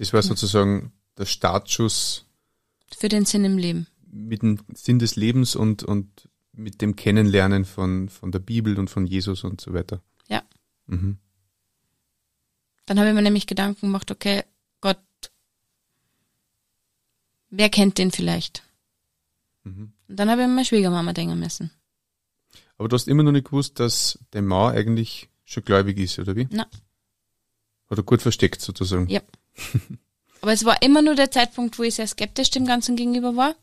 Das 0.00 0.14
war 0.14 0.22
sozusagen 0.22 0.94
der 1.18 1.26
Startschuss. 1.26 2.24
Für 2.96 3.10
den 3.10 3.26
Sinn 3.26 3.44
im 3.44 3.58
Leben. 3.58 3.86
Mit 4.10 4.40
dem 4.40 4.58
Sinn 4.72 4.98
des 4.98 5.14
Lebens 5.14 5.54
und, 5.54 5.82
und 5.82 6.26
mit 6.52 6.80
dem 6.80 6.96
Kennenlernen 6.96 7.66
von, 7.66 8.08
von 8.08 8.32
der 8.32 8.38
Bibel 8.38 8.78
und 8.78 8.88
von 8.88 9.06
Jesus 9.06 9.44
und 9.44 9.60
so 9.60 9.74
weiter. 9.74 10.00
Ja. 10.26 10.42
Mhm. 10.86 11.18
Dann 12.86 12.98
habe 12.98 13.10
ich 13.10 13.14
mir 13.14 13.20
nämlich 13.20 13.46
Gedanken 13.46 13.88
gemacht, 13.88 14.10
okay, 14.10 14.42
Gott, 14.80 14.96
wer 17.50 17.68
kennt 17.68 17.98
den 17.98 18.10
vielleicht? 18.10 18.62
Mhm. 19.64 19.92
Und 20.08 20.16
dann 20.16 20.30
habe 20.30 20.40
ich 20.40 20.48
meine 20.48 20.64
Schwiegermama 20.64 21.12
denken 21.12 21.38
müssen. 21.38 21.70
Aber 22.78 22.88
du 22.88 22.94
hast 22.94 23.06
immer 23.06 23.22
noch 23.22 23.32
nicht 23.32 23.48
gewusst, 23.48 23.78
dass 23.78 24.18
der 24.32 24.40
Mann 24.40 24.74
eigentlich 24.74 25.28
schon 25.44 25.62
gläubig 25.62 25.98
ist, 25.98 26.18
oder 26.18 26.36
wie? 26.36 26.48
Nein. 26.50 26.64
Oder 27.90 28.02
gut 28.02 28.22
versteckt 28.22 28.62
sozusagen. 28.62 29.06
Ja. 29.10 29.20
Aber 30.42 30.52
es 30.52 30.64
war 30.64 30.80
immer 30.82 31.02
nur 31.02 31.14
der 31.14 31.30
Zeitpunkt, 31.30 31.78
wo 31.78 31.82
ich 31.82 31.96
sehr 31.96 32.06
skeptisch 32.06 32.50
dem 32.50 32.66
Ganzen 32.66 32.96
gegenüber 32.96 33.36
war. 33.36 33.54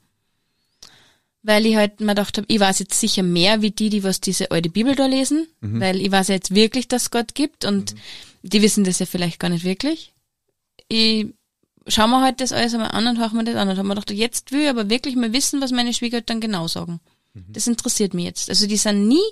Weil 1.42 1.66
ich 1.66 1.76
halt 1.76 2.02
mir 2.02 2.08
gedacht 2.08 2.38
habe, 2.38 2.46
ich 2.50 2.60
weiß 2.60 2.80
jetzt 2.80 3.00
sicher 3.00 3.24
mehr 3.24 3.62
wie 3.62 3.72
die, 3.72 3.90
die 3.90 4.04
was 4.04 4.22
diese 4.22 4.52
alte 4.52 4.70
Bibel 4.70 4.96
da 4.96 5.06
lesen, 5.06 5.48
mhm. 5.62 5.80
weil 5.80 6.02
ich 6.02 6.12
weiß 6.12 6.28
jetzt 6.28 6.54
wirklich, 6.54 6.88
dass 6.88 7.04
es 7.04 7.12
Gott 7.12 7.36
gibt 7.36 7.66
und 7.66 7.94
mhm. 7.94 8.00
die 8.44 8.62
wissen 8.62 8.84
das 8.84 9.00
ja 9.00 9.06
vielleicht 9.06 9.40
gar 9.40 9.50
nicht 9.50 9.64
wirklich 9.64 10.14
ich 10.88 11.28
schau 11.88 12.08
mir 12.08 12.22
halt 12.22 12.42
das 12.42 12.52
alles 12.52 12.74
einmal 12.74 12.92
an 12.92 13.08
und 13.08 13.20
höre 13.20 13.34
mir 13.34 13.44
das 13.44 13.56
an 13.56 13.70
und 13.70 13.78
habe 13.78 13.88
mir 13.88 13.96
gedacht, 13.96 14.12
jetzt 14.12 14.52
will 14.52 14.62
ich 14.62 14.70
aber 14.70 14.90
wirklich 14.90 15.16
mal 15.16 15.34
wissen, 15.34 15.62
was 15.62 15.72
meine 15.72 15.94
Schwiegereltern 15.94 16.42
genau 16.42 16.68
sagen. 16.68 17.00
Mhm. 17.34 17.46
Das 17.50 17.68
interessiert 17.68 18.14
mich 18.14 18.26
jetzt. 18.26 18.50
Also 18.50 18.68
die 18.68 18.78
sind 18.78 19.08
nie 19.08 19.24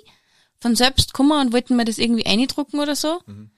von 0.60 0.74
selbst 0.74 1.12
gekommen 1.12 1.46
und 1.46 1.52
wollten 1.52 1.76
mir 1.76 1.84
das 1.84 1.98
irgendwie 1.98 2.26
eindrucken 2.26 2.80
oder 2.80 2.96
so. 2.96 3.20
Mhm. 3.26 3.50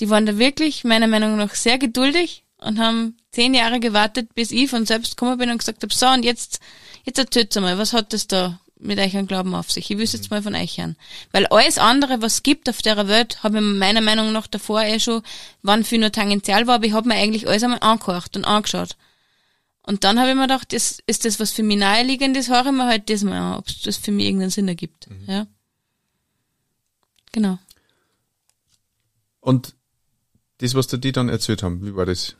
Die 0.00 0.10
waren 0.10 0.26
da 0.26 0.38
wirklich, 0.38 0.84
meiner 0.84 1.06
Meinung 1.06 1.36
nach, 1.36 1.54
sehr 1.54 1.78
geduldig 1.78 2.44
und 2.66 2.78
haben 2.78 3.16
zehn 3.30 3.54
Jahre 3.54 3.80
gewartet, 3.80 4.34
bis 4.34 4.50
ich 4.50 4.68
von 4.68 4.86
selbst 4.86 5.16
gekommen 5.16 5.38
bin 5.38 5.50
und 5.50 5.58
gesagt 5.58 5.82
habe, 5.82 5.94
so 5.94 6.06
und 6.08 6.24
jetzt, 6.24 6.60
jetzt 7.04 7.18
erzählt 7.18 7.54
mal, 7.56 7.78
was 7.78 7.92
hat 7.92 8.12
das 8.12 8.26
da 8.26 8.58
mit 8.78 8.98
euch 8.98 9.16
an 9.16 9.26
Glauben 9.26 9.54
auf 9.54 9.70
sich. 9.70 9.90
Ich 9.90 9.98
wüsste 9.98 10.18
jetzt 10.18 10.30
mhm. 10.30 10.36
mal 10.36 10.42
von 10.42 10.54
euch 10.54 10.78
hören. 10.78 10.96
Weil 11.32 11.46
alles 11.46 11.78
andere, 11.78 12.20
was 12.20 12.34
es 12.34 12.42
gibt 12.42 12.68
auf 12.68 12.82
der 12.82 13.08
Welt, 13.08 13.42
habe 13.42 13.58
ich 13.58 13.62
meiner 13.62 14.00
Meinung 14.00 14.32
nach 14.32 14.46
davor 14.46 14.82
eh 14.82 15.00
schon, 15.00 15.22
wann 15.62 15.84
viel 15.84 15.98
nur 15.98 16.12
tangential 16.12 16.66
war, 16.66 16.76
aber 16.76 16.86
ich 16.86 16.92
habe 16.92 17.08
mir 17.08 17.14
eigentlich 17.14 17.48
alles 17.48 17.62
einmal 17.62 17.80
angehört 17.80 18.36
und 18.36 18.44
angeschaut. 18.44 18.96
Und 19.82 20.04
dann 20.04 20.18
habe 20.18 20.30
ich 20.30 20.34
mir 20.34 20.42
gedacht, 20.42 20.72
das 20.72 20.98
ist 21.06 21.24
das, 21.24 21.38
was 21.38 21.52
für 21.52 21.62
mich 21.62 21.78
naheliegend 21.78 22.36
ist, 22.36 22.50
höre 22.50 22.66
ich 22.66 22.72
mir 22.72 22.86
halt 22.86 23.08
das 23.08 23.22
mal 23.22 23.38
an, 23.38 23.58
ob 23.58 23.66
das 23.84 23.96
für 23.96 24.10
mich 24.10 24.26
irgendeinen 24.26 24.50
Sinn 24.50 24.68
ergibt. 24.68 25.08
Mhm. 25.08 25.24
Ja. 25.26 25.46
Genau. 27.32 27.58
Und 29.40 29.74
das, 30.58 30.74
was 30.74 30.88
die 30.88 31.12
dann 31.12 31.28
erzählt 31.28 31.62
haben, 31.62 31.84
wie 31.86 31.94
war 31.94 32.06
das? 32.06 32.36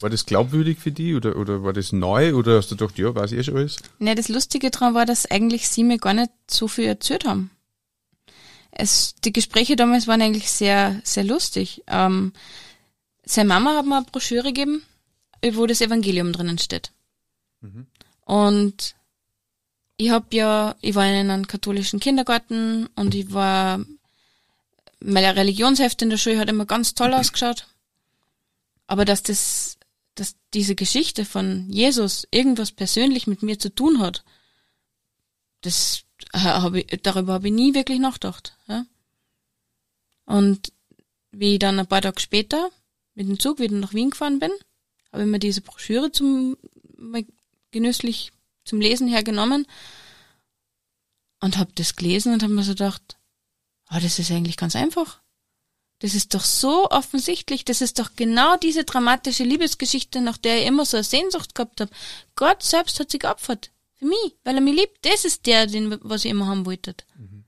War 0.00 0.08
das 0.08 0.24
glaubwürdig 0.24 0.78
für 0.78 0.92
die 0.92 1.14
oder, 1.14 1.36
oder 1.36 1.62
war 1.62 1.74
das 1.74 1.92
neu 1.92 2.34
oder 2.34 2.56
hast 2.56 2.70
du 2.70 2.76
gedacht, 2.76 2.98
ja, 2.98 3.14
weiß 3.14 3.32
ich 3.32 3.38
eh 3.38 3.42
schon 3.44 3.56
alles? 3.56 3.76
Ne, 3.98 4.14
das 4.14 4.28
Lustige 4.28 4.70
daran 4.70 4.94
war, 4.94 5.04
dass 5.04 5.30
eigentlich 5.30 5.68
sie 5.68 5.84
mir 5.84 5.98
gar 5.98 6.14
nicht 6.14 6.30
so 6.50 6.68
viel 6.68 6.86
erzählt 6.86 7.26
haben. 7.26 7.50
Es, 8.70 9.14
die 9.24 9.32
Gespräche 9.32 9.76
damals 9.76 10.06
waren 10.06 10.22
eigentlich 10.22 10.50
sehr, 10.50 11.00
sehr 11.04 11.24
lustig. 11.24 11.82
Ähm, 11.86 12.32
seine 13.24 13.48
Mama 13.48 13.76
hat 13.76 13.84
mir 13.84 13.96
eine 13.96 14.06
Broschüre 14.06 14.44
gegeben, 14.44 14.82
wo 15.52 15.66
das 15.66 15.82
Evangelium 15.82 16.32
drinnen 16.32 16.58
steht. 16.58 16.92
Mhm. 17.60 17.86
Und 18.24 18.94
ich 19.98 20.10
habe 20.10 20.26
ja, 20.30 20.76
ich 20.80 20.94
war 20.94 21.04
in 21.06 21.30
einem 21.30 21.46
katholischen 21.46 22.00
Kindergarten 22.00 22.88
und 22.96 23.14
ich 23.14 23.34
war, 23.34 23.84
meine 25.00 25.36
Religionshefte 25.36 26.06
in 26.06 26.10
der 26.10 26.16
Schule 26.16 26.38
hat 26.38 26.48
immer 26.48 26.64
ganz 26.64 26.94
toll 26.94 27.12
ausgeschaut. 27.14 27.66
Aber 28.86 29.04
dass 29.04 29.22
das 29.22 29.76
dass 30.14 30.36
diese 30.54 30.74
Geschichte 30.74 31.24
von 31.24 31.70
Jesus 31.70 32.26
irgendwas 32.30 32.72
persönlich 32.72 33.26
mit 33.26 33.42
mir 33.42 33.58
zu 33.58 33.74
tun 33.74 34.00
hat, 34.00 34.24
das 35.62 36.04
hab 36.32 36.74
ich, 36.74 36.86
darüber 37.02 37.34
habe 37.34 37.48
ich 37.48 37.54
nie 37.54 37.74
wirklich 37.74 37.98
nachgedacht. 37.98 38.56
Ja? 38.66 38.86
Und 40.26 40.72
wie 41.32 41.54
ich 41.54 41.58
dann 41.58 41.78
ein 41.78 41.86
paar 41.86 42.02
Tage 42.02 42.20
später 42.20 42.70
mit 43.14 43.28
dem 43.28 43.38
Zug 43.38 43.58
wieder 43.58 43.76
nach 43.76 43.94
Wien 43.94 44.10
gefahren 44.10 44.38
bin, 44.38 44.50
habe 45.12 45.24
ich 45.24 45.28
mir 45.28 45.38
diese 45.38 45.60
Broschüre 45.60 46.12
zum 46.12 46.56
genüsslich 47.70 48.32
zum 48.64 48.80
Lesen 48.80 49.08
hergenommen 49.08 49.66
und 51.40 51.56
habe 51.56 51.72
das 51.74 51.96
gelesen 51.96 52.32
und 52.32 52.42
habe 52.42 52.52
mir 52.52 52.62
so 52.62 52.72
gedacht, 52.72 53.16
oh, 53.90 53.98
das 54.00 54.18
ist 54.18 54.30
eigentlich 54.30 54.56
ganz 54.56 54.76
einfach. 54.76 55.22
Das 56.00 56.14
ist 56.14 56.34
doch 56.34 56.44
so 56.44 56.90
offensichtlich, 56.90 57.64
das 57.64 57.82
ist 57.82 57.98
doch 57.98 58.10
genau 58.16 58.56
diese 58.56 58.84
dramatische 58.84 59.44
Liebesgeschichte, 59.44 60.20
nach 60.20 60.38
der 60.38 60.60
ich 60.60 60.66
immer 60.66 60.84
so 60.86 60.96
eine 60.96 61.04
Sehnsucht 61.04 61.54
gehabt 61.54 61.80
habe. 61.80 61.90
Gott 62.36 62.62
selbst 62.62 62.98
hat 62.98 63.10
sich 63.10 63.20
geopfert. 63.20 63.70
Für 63.94 64.06
mich, 64.06 64.34
weil 64.44 64.54
er 64.54 64.62
mich 64.62 64.74
liebt. 64.74 65.04
Das 65.04 65.26
ist 65.26 65.46
der, 65.46 65.66
den, 65.66 65.98
was 66.02 66.24
ich 66.24 66.30
immer 66.30 66.46
haben 66.46 66.64
wollte. 66.64 66.94
Mhm. 67.16 67.44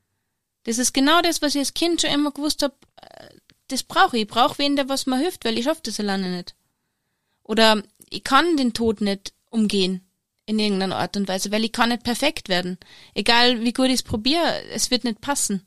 Das 0.64 0.76
ist 0.78 0.92
genau 0.92 1.22
das, 1.22 1.40
was 1.40 1.54
ich 1.54 1.60
als 1.60 1.74
Kind 1.74 2.02
schon 2.02 2.10
immer 2.10 2.30
gewusst 2.30 2.62
habe. 2.62 2.74
Äh, 3.00 3.28
das 3.68 3.82
brauche 3.82 4.16
ich. 4.16 4.24
Ich 4.24 4.28
brauche 4.28 4.58
wen, 4.58 4.76
der 4.76 4.88
was 4.88 5.06
mir 5.06 5.16
hilft, 5.16 5.46
weil 5.46 5.56
ich 5.56 5.64
schaffe 5.64 5.80
das 5.84 5.98
alleine 5.98 6.36
nicht. 6.36 6.54
Oder 7.42 7.82
ich 8.10 8.22
kann 8.22 8.58
den 8.58 8.74
Tod 8.74 9.00
nicht 9.00 9.32
umgehen. 9.48 10.06
in 10.44 10.58
irgendeiner 10.58 10.96
Art 10.96 11.16
und 11.16 11.28
Weise, 11.28 11.50
weil 11.52 11.64
ich 11.64 11.72
kann 11.72 11.88
nicht 11.88 12.02
perfekt 12.02 12.48
werden. 12.48 12.78
Egal 13.14 13.62
wie 13.62 13.72
gut 13.72 13.86
ich 13.86 13.94
es 13.94 14.02
probiere, 14.02 14.62
es 14.72 14.90
wird 14.90 15.04
nicht 15.04 15.20
passen. 15.20 15.64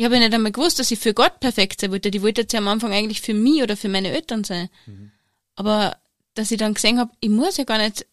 Ich 0.00 0.06
habe 0.06 0.14
ja 0.14 0.20
nicht 0.22 0.32
einmal 0.32 0.50
gewusst, 0.50 0.78
dass 0.78 0.90
ich 0.90 0.98
für 0.98 1.12
Gott 1.12 1.40
perfekt 1.40 1.78
sein 1.78 1.90
wollte. 1.90 2.08
Ich 2.08 2.22
wollte 2.22 2.40
jetzt 2.40 2.54
ja 2.54 2.60
am 2.60 2.68
Anfang 2.68 2.90
eigentlich 2.90 3.20
für 3.20 3.34
mich 3.34 3.62
oder 3.62 3.76
für 3.76 3.90
meine 3.90 4.08
Eltern 4.08 4.44
sein. 4.44 4.70
Mhm. 4.86 5.12
Aber 5.56 5.98
dass 6.32 6.50
ich 6.50 6.56
dann 6.56 6.72
gesehen 6.72 6.98
habe, 6.98 7.12
ich 7.20 7.28
muss 7.28 7.58
ja 7.58 7.64
gar 7.64 7.76
nicht 7.76 8.06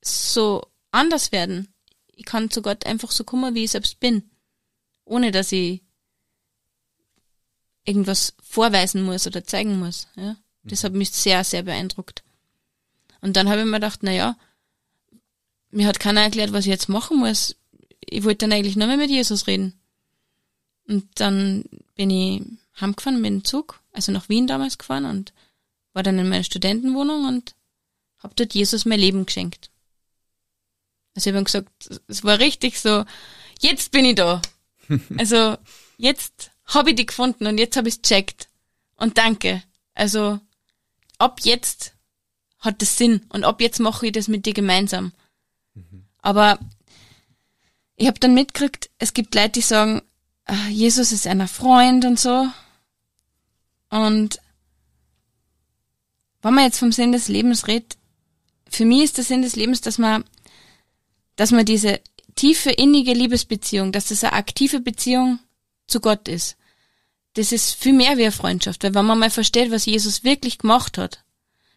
so 0.00 0.64
anders 0.92 1.32
werden. 1.32 1.74
Ich 2.14 2.24
kann 2.24 2.52
zu 2.52 2.62
Gott 2.62 2.86
einfach 2.86 3.10
so 3.10 3.24
kommen, 3.24 3.56
wie 3.56 3.64
ich 3.64 3.72
selbst 3.72 3.98
bin. 3.98 4.30
Ohne 5.04 5.32
dass 5.32 5.50
ich 5.50 5.82
irgendwas 7.84 8.34
vorweisen 8.40 9.02
muss 9.02 9.26
oder 9.26 9.42
zeigen 9.42 9.80
muss. 9.80 10.06
Ja? 10.14 10.36
Das 10.62 10.84
hat 10.84 10.92
mich 10.92 11.10
sehr, 11.10 11.42
sehr 11.42 11.64
beeindruckt. 11.64 12.22
Und 13.22 13.36
dann 13.36 13.48
habe 13.48 13.62
ich 13.62 13.66
mir 13.66 13.72
gedacht, 13.72 14.04
na 14.04 14.12
ja, 14.12 14.36
mir 15.72 15.88
hat 15.88 15.98
keiner 15.98 16.22
erklärt, 16.22 16.52
was 16.52 16.64
ich 16.64 16.70
jetzt 16.70 16.88
machen 16.88 17.18
muss. 17.18 17.56
Ich 17.98 18.22
wollte 18.22 18.46
dann 18.46 18.52
eigentlich 18.52 18.76
nur 18.76 18.86
mehr 18.86 18.98
mit 18.98 19.10
Jesus 19.10 19.48
reden. 19.48 19.80
Und 20.86 21.08
dann 21.14 21.64
bin 21.94 22.10
ich 22.10 22.42
heimgefahren 22.80 23.20
mit 23.20 23.30
dem 23.30 23.44
Zug, 23.44 23.80
also 23.92 24.12
nach 24.12 24.28
Wien 24.28 24.46
damals 24.46 24.78
gefahren 24.78 25.04
und 25.04 25.32
war 25.92 26.02
dann 26.02 26.18
in 26.18 26.28
meiner 26.28 26.44
Studentenwohnung 26.44 27.26
und 27.26 27.54
habe 28.18 28.34
dort 28.36 28.54
Jesus 28.54 28.84
mein 28.84 29.00
Leben 29.00 29.26
geschenkt. 29.26 29.70
Also 31.14 31.30
ich 31.30 31.36
habe 31.36 31.44
gesagt, 31.44 32.00
es 32.08 32.24
war 32.24 32.38
richtig 32.38 32.80
so, 32.80 33.04
jetzt 33.60 33.92
bin 33.92 34.04
ich 34.04 34.16
da. 34.16 34.42
also 35.18 35.56
jetzt 35.96 36.50
habe 36.66 36.90
ich 36.90 36.96
die 36.96 37.06
gefunden 37.06 37.46
und 37.46 37.58
jetzt 37.58 37.76
habe 37.76 37.88
ich 37.88 37.96
es 37.96 38.02
checkt. 38.02 38.48
Und 38.96 39.18
danke. 39.18 39.62
Also 39.94 40.40
ab 41.18 41.40
jetzt 41.44 41.94
hat 42.58 42.82
das 42.82 42.96
Sinn 42.96 43.24
und 43.28 43.44
ab 43.44 43.60
jetzt 43.60 43.78
mache 43.78 44.06
ich 44.06 44.12
das 44.12 44.28
mit 44.28 44.46
dir 44.46 44.54
gemeinsam. 44.54 45.12
Mhm. 45.74 46.06
Aber 46.18 46.58
ich 47.96 48.06
habe 48.06 48.18
dann 48.18 48.34
mitgekriegt, 48.34 48.90
es 48.98 49.14
gibt 49.14 49.34
Leute, 49.34 49.50
die 49.50 49.60
sagen, 49.60 50.02
Jesus 50.70 51.12
ist 51.12 51.26
einer 51.26 51.48
Freund 51.48 52.04
und 52.04 52.18
so. 52.18 52.46
Und 53.90 54.40
wenn 56.42 56.54
man 56.54 56.64
jetzt 56.64 56.78
vom 56.78 56.92
Sinn 56.92 57.12
des 57.12 57.28
Lebens 57.28 57.66
redet, 57.66 57.96
für 58.68 58.84
mich 58.84 59.04
ist 59.04 59.16
der 59.16 59.24
Sinn 59.24 59.42
des 59.42 59.56
Lebens, 59.56 59.80
dass 59.80 59.98
man, 59.98 60.24
dass 61.36 61.52
man 61.52 61.64
diese 61.64 62.00
tiefe, 62.34 62.70
innige 62.70 63.14
Liebesbeziehung, 63.14 63.92
dass 63.92 64.08
das 64.08 64.24
eine 64.24 64.34
aktive 64.34 64.80
Beziehung 64.80 65.38
zu 65.86 66.00
Gott 66.00 66.28
ist. 66.28 66.56
Das 67.34 67.52
ist 67.52 67.74
viel 67.74 67.92
mehr 67.92 68.16
wie 68.16 68.22
eine 68.22 68.32
Freundschaft, 68.32 68.84
weil 68.84 68.94
wenn 68.94 69.06
man 69.06 69.18
mal 69.18 69.30
versteht, 69.30 69.70
was 69.70 69.86
Jesus 69.86 70.24
wirklich 70.24 70.58
gemacht 70.58 70.98
hat, 70.98 71.24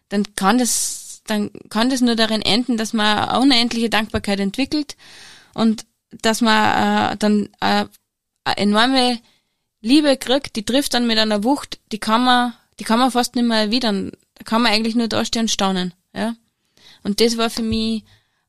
dann 0.08 0.34
kann 0.34 0.58
das, 0.58 1.22
dann 1.26 1.50
kann 1.68 1.90
das 1.90 2.00
nur 2.00 2.16
darin 2.16 2.42
enden, 2.42 2.76
dass 2.76 2.92
man 2.92 3.28
eine 3.28 3.40
unendliche 3.40 3.90
Dankbarkeit 3.90 4.40
entwickelt 4.40 4.96
und 5.54 5.84
dass 6.22 6.40
man 6.40 7.12
äh, 7.12 7.16
dann 7.16 7.48
äh, 7.60 7.86
enorme 8.56 9.20
Liebe 9.80 10.16
kriegt, 10.16 10.56
die 10.56 10.64
trifft 10.64 10.94
dann 10.94 11.06
mit 11.06 11.18
einer 11.18 11.44
Wucht, 11.44 11.78
die 11.92 11.98
kann 11.98 12.24
man, 12.24 12.54
die 12.78 12.84
kann 12.84 12.98
man 12.98 13.10
fast 13.10 13.34
nicht 13.34 13.44
mehr 13.44 13.58
erwidern. 13.58 14.12
Da 14.34 14.44
kann 14.44 14.62
man 14.62 14.72
eigentlich 14.72 14.94
nur 14.94 15.08
dastehen 15.08 15.42
und 15.42 15.50
staunen, 15.50 15.94
ja. 16.14 16.34
Und 17.02 17.20
das 17.20 17.36
war 17.36 17.50
für 17.50 17.62
mich, 17.62 18.04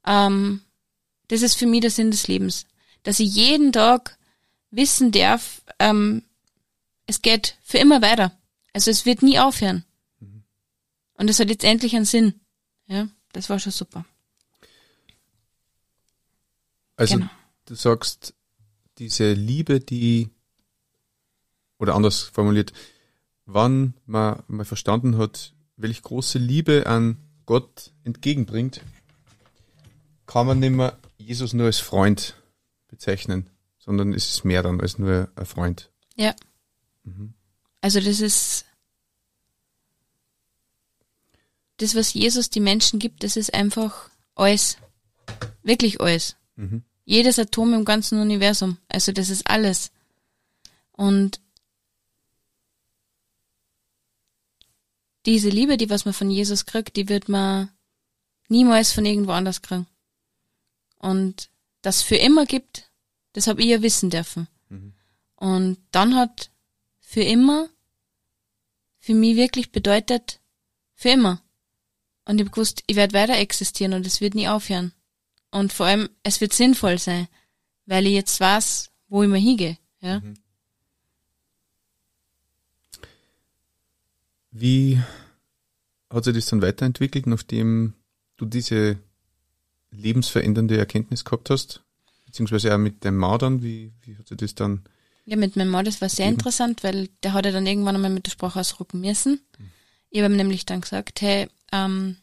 ähm, 0.06 0.62
das 1.28 1.42
ist 1.42 1.56
für 1.56 1.68
mich 1.68 1.82
der 1.82 1.92
Sinn 1.92 2.12
des 2.12 2.28
Lebens, 2.28 2.66
dass 3.04 3.20
ich 3.20 3.34
jeden 3.34 3.72
Tag 3.72 4.18
wissen 4.72 5.12
darf, 5.12 5.62
ähm, 5.80 6.24
es 7.06 7.22
geht 7.22 7.58
für 7.64 7.78
immer 7.78 8.02
weiter. 8.02 8.32
Also 8.74 8.92
es 8.92 9.06
wird 9.06 9.24
nie 9.24 9.40
aufhören. 9.40 9.84
Und 11.20 11.30
es 11.30 11.40
hat 11.40 11.50
jetzt 11.50 11.66
endlich 11.66 11.96
einen 11.96 12.06
Sinn. 12.06 12.40
Ja, 12.88 13.10
das 13.34 13.50
war 13.50 13.60
schon 13.60 13.74
super. 13.74 14.06
Also 16.96 17.16
genau. 17.16 17.30
du 17.66 17.76
sagst, 17.76 18.34
diese 19.00 19.34
Liebe, 19.34 19.80
die, 19.80 20.30
oder 21.78 21.96
anders 21.96 22.24
formuliert, 22.24 22.74
wann 23.46 23.94
man 24.06 24.44
mal 24.48 24.66
verstanden 24.66 25.18
hat, 25.18 25.54
welch 25.78 26.02
große 26.02 26.38
Liebe 26.38 26.86
an 26.86 27.18
Gott 27.46 27.92
entgegenbringt, 28.04 28.82
kann 30.26 30.46
man 30.46 30.60
nicht 30.60 30.72
mehr 30.72 31.00
Jesus 31.18 31.54
nur 31.54 31.66
als 31.66 31.80
Freund 31.80 32.36
bezeichnen, 32.88 33.50
sondern 33.80 34.14
es 34.14 34.30
ist 34.30 34.46
mehr 34.46 34.62
dann 34.62 34.82
als 34.82 35.00
nur 35.00 35.32
ein 35.36 35.46
Freund. 35.46 35.90
Ja. 36.16 36.36
Mhm. 37.04 37.34
Also 37.82 38.00
das 38.02 38.20
ist 38.20 38.66
das, 41.78 41.96
was 41.96 42.14
Jesus 42.14 42.50
die 42.50 42.60
Menschen 42.60 43.00
gibt, 43.00 43.24
das 43.24 43.38
ist 43.38 43.54
einfach 43.54 44.10
alles. 44.36 44.78
Wirklich 45.64 46.02
alles. 46.02 46.36
Mhm. 46.56 46.84
Jedes 47.10 47.40
Atom 47.40 47.74
im 47.74 47.86
ganzen 47.86 48.20
Universum. 48.20 48.78
Also 48.88 49.12
das 49.12 49.32
ist 49.32 49.50
alles. 49.50 49.92
Und 50.92 51.42
diese 55.26 55.50
Liebe, 55.50 55.78
die 55.78 55.90
was 55.90 56.06
man 56.06 56.14
von 56.14 56.30
Jesus 56.30 56.68
kriegt, 56.68 56.98
die 56.98 57.10
wird 57.10 57.28
man 57.28 57.72
niemals 58.48 58.92
von 58.92 59.08
irgendwo 59.08 59.32
anders 59.32 59.64
kriegen. 59.64 59.88
Und 61.00 61.50
das 61.82 62.04
für 62.04 62.16
immer 62.16 62.46
gibt, 62.46 62.92
das 63.34 63.48
habe 63.48 63.64
ich 63.64 63.70
ja 63.70 63.82
wissen 63.82 64.12
dürfen. 64.12 64.48
Mhm. 64.70 64.94
Und 65.36 65.80
dann 65.90 66.16
hat 66.16 66.52
für 67.00 67.24
immer 67.24 67.70
für 69.00 69.16
mich 69.16 69.36
wirklich 69.36 69.72
bedeutet, 69.72 70.40
für 70.94 71.10
immer. 71.10 71.42
Und 72.26 72.36
ich 72.36 72.42
habe 72.42 72.52
gewusst, 72.52 72.84
ich 72.86 72.96
werde 72.96 73.14
weiter 73.14 73.36
existieren 73.36 73.94
und 73.94 74.06
es 74.06 74.22
wird 74.22 74.36
nie 74.36 74.48
aufhören. 74.48 74.94
Und 75.52 75.74
vor 75.74 75.88
allem, 75.88 76.10
es 76.24 76.42
wird 76.42 76.54
sinnvoll 76.54 77.00
sein, 77.00 77.28
weil 77.86 78.06
ich 78.06 78.14
jetzt 78.14 78.40
weiß, 78.40 78.92
wo 79.08 79.24
ich 79.24 79.30
mal 79.30 79.40
hingehe. 79.40 79.78
Ja? 80.02 80.20
Mhm. 80.20 80.36
Wie 84.52 85.00
hat 86.10 86.24
sich 86.24 86.36
das 86.36 86.46
dann 86.48 86.62
weiterentwickelt, 86.62 87.28
nachdem 87.28 87.94
du 88.38 88.46
diese 88.46 88.98
lebensverändernde 89.92 90.78
Erkenntnis 90.78 91.26
gehabt 91.26 91.50
hast? 91.50 91.84
Beziehungsweise 92.26 92.74
auch 92.74 92.78
mit 92.78 93.04
dem 93.04 93.18
Ma 93.18 93.38
dann, 93.38 93.64
wie, 93.64 93.92
wie 94.04 94.18
hat 94.18 94.28
sich 94.28 94.38
das 94.38 94.56
dann 94.56 94.84
ja, 95.26 95.36
mit 95.36 95.56
meinem 95.56 95.70
Mann, 95.70 95.86
das 95.86 96.02
war 96.02 96.10
sehr 96.10 96.26
gegeben? 96.26 96.40
interessant, 96.40 96.84
weil 96.84 97.10
der 97.22 97.34
hat 97.34 97.46
ja 97.46 97.52
dann 97.52 97.68
irgendwann 97.68 97.96
einmal 97.96 98.10
mit 98.10 98.26
der 98.26 98.32
Sprache 98.32 98.60
ausdrucken 98.60 99.02
müssen. 99.02 99.40
Mhm. 99.58 99.70
Ich 100.10 100.22
habe 100.22 100.34
ihm 100.34 100.38
nämlich 100.38 100.66
dann 100.66 100.82
gesagt, 100.82 101.22
hey, 101.22 101.48
ähm, 101.72 102.18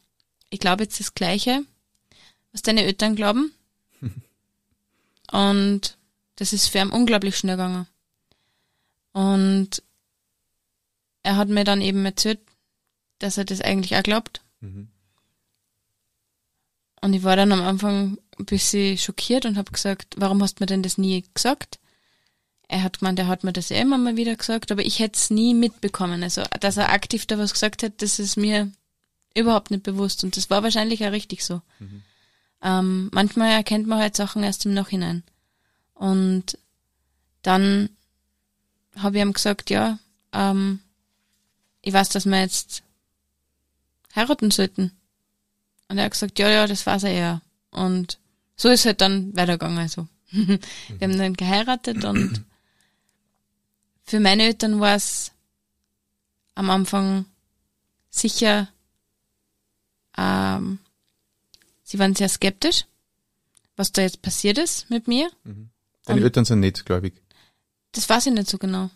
ich 0.51 0.59
glaube 0.59 0.85
jetzt 0.85 0.99
das 0.99 1.15
Gleiche, 1.15 1.63
was 2.57 2.63
deine 2.63 2.85
Eltern 2.85 3.17
glauben. 3.17 3.53
Und 5.31 5.99
das 6.37 6.53
ist 6.55 6.69
für 6.69 6.79
ihn 6.79 6.89
unglaublich 6.89 7.37
schnell 7.37 7.57
gegangen. 7.57 7.87
Und 9.13 9.83
er 11.23 11.37
hat 11.37 11.49
mir 11.49 11.65
dann 11.65 11.83
eben 11.83 12.05
erzählt, 12.07 12.41
dass 13.19 13.37
er 13.37 13.45
das 13.45 13.61
eigentlich 13.61 13.95
auch 13.97 14.03
glaubt. 14.03 14.41
Mhm. 14.61 14.89
Und 17.03 17.13
ich 17.13 17.25
war 17.25 17.37
dann 17.37 17.53
am 17.53 17.61
Anfang 17.61 18.19
ein 18.39 18.45
bisschen 18.47 18.97
schockiert 18.97 19.45
und 19.45 19.59
habe 19.59 19.71
gesagt, 19.71 20.15
warum 20.17 20.43
hast 20.43 20.59
du 20.59 20.63
mir 20.63 20.67
denn 20.67 20.83
das 20.83 20.97
nie 20.97 21.25
gesagt? 21.35 21.79
er 22.69 22.83
hat 22.83 22.99
gemeint, 22.99 23.19
er 23.19 23.29
hat 23.29 23.45
mir 23.45 23.53
das 23.53 23.69
ja 23.69 23.81
immer 23.81 23.99
mal 23.99 24.17
wieder 24.17 24.35
gesagt, 24.35 24.73
aber 24.73 24.85
ich 24.85 24.99
hätte 24.99 25.17
es 25.17 25.31
nie 25.31 25.55
mitbekommen. 25.55 26.23
Also, 26.23 26.43
dass 26.61 26.77
er 26.77 26.91
aktiv 26.91 27.27
da 27.27 27.39
was 27.39 27.53
gesagt 27.53 27.83
hat, 27.83 28.03
das 28.03 28.19
ist 28.19 28.37
mir 28.37 28.73
überhaupt 29.35 29.71
nicht 29.71 29.85
bewusst. 29.85 30.25
Und 30.25 30.37
das 30.37 30.51
war 30.51 30.63
wahrscheinlich 30.63 31.05
auch 31.07 31.13
richtig 31.13 31.45
so. 31.45 31.63
Mhm. 31.79 32.03
Ähm, 32.67 33.11
manchmal 33.13 33.53
erkennt 33.53 33.87
man 33.87 34.01
halt 34.01 34.17
Sachen 34.17 34.43
erst 34.43 34.67
im 34.67 34.75
Nachhinein. 34.75 35.23
Und 35.95 36.59
dann 37.43 37.91
habe 38.97 39.17
ich 39.17 39.23
ihm 39.23 39.33
gesagt, 39.33 39.71
ja, 39.71 40.01
ähm, 40.33 40.81
ich 41.83 41.93
weiß, 41.93 42.09
dass 42.09 42.27
wir 42.27 42.41
jetzt 42.41 42.83
heiraten 44.17 44.51
sollten. 44.51 44.91
Und 45.87 45.99
er 45.99 46.07
hat 46.07 46.13
gesagt, 46.13 46.41
ja, 46.41 46.51
ja, 46.51 46.67
das 46.67 46.89
er 47.05 47.13
ja. 47.13 47.41
Und 47.71 48.19
so 48.57 48.69
ist 48.69 48.85
halt 48.85 49.01
dann 49.01 49.37
weitergegangen. 49.37 49.79
Also. 49.79 50.09
wir 50.33 50.59
haben 51.01 51.19
dann 51.19 51.35
geheiratet 51.35 52.05
und 52.05 52.43
für 54.03 54.19
meine 54.19 54.43
Eltern 54.43 54.81
war 54.81 54.97
es 54.97 55.31
am 56.57 56.71
Anfang 56.71 57.27
sicher, 58.11 58.69
ähm, 60.19 60.81
sie 61.87 61.99
waren 61.99 62.15
sehr 62.15 62.29
skeptisch, 62.29 62.85
was 63.77 63.93
da 63.93 64.03
jetzt 64.03 64.21
passiert 64.21 64.59
ist 64.59 64.91
mit 64.91 65.09
mir. 65.09 65.31
Mhm. 65.45 65.71
Deine 66.05 66.21
Eltern 66.23 66.45
sind 66.45 66.61
nicht, 66.61 66.85
glaube 66.85 67.09
ich. 67.09 67.15
Das 67.93 68.09
weiß 68.09 68.27
ich 68.27 68.33
nicht 68.33 68.51
so 68.51 68.59
genau. 68.59 68.91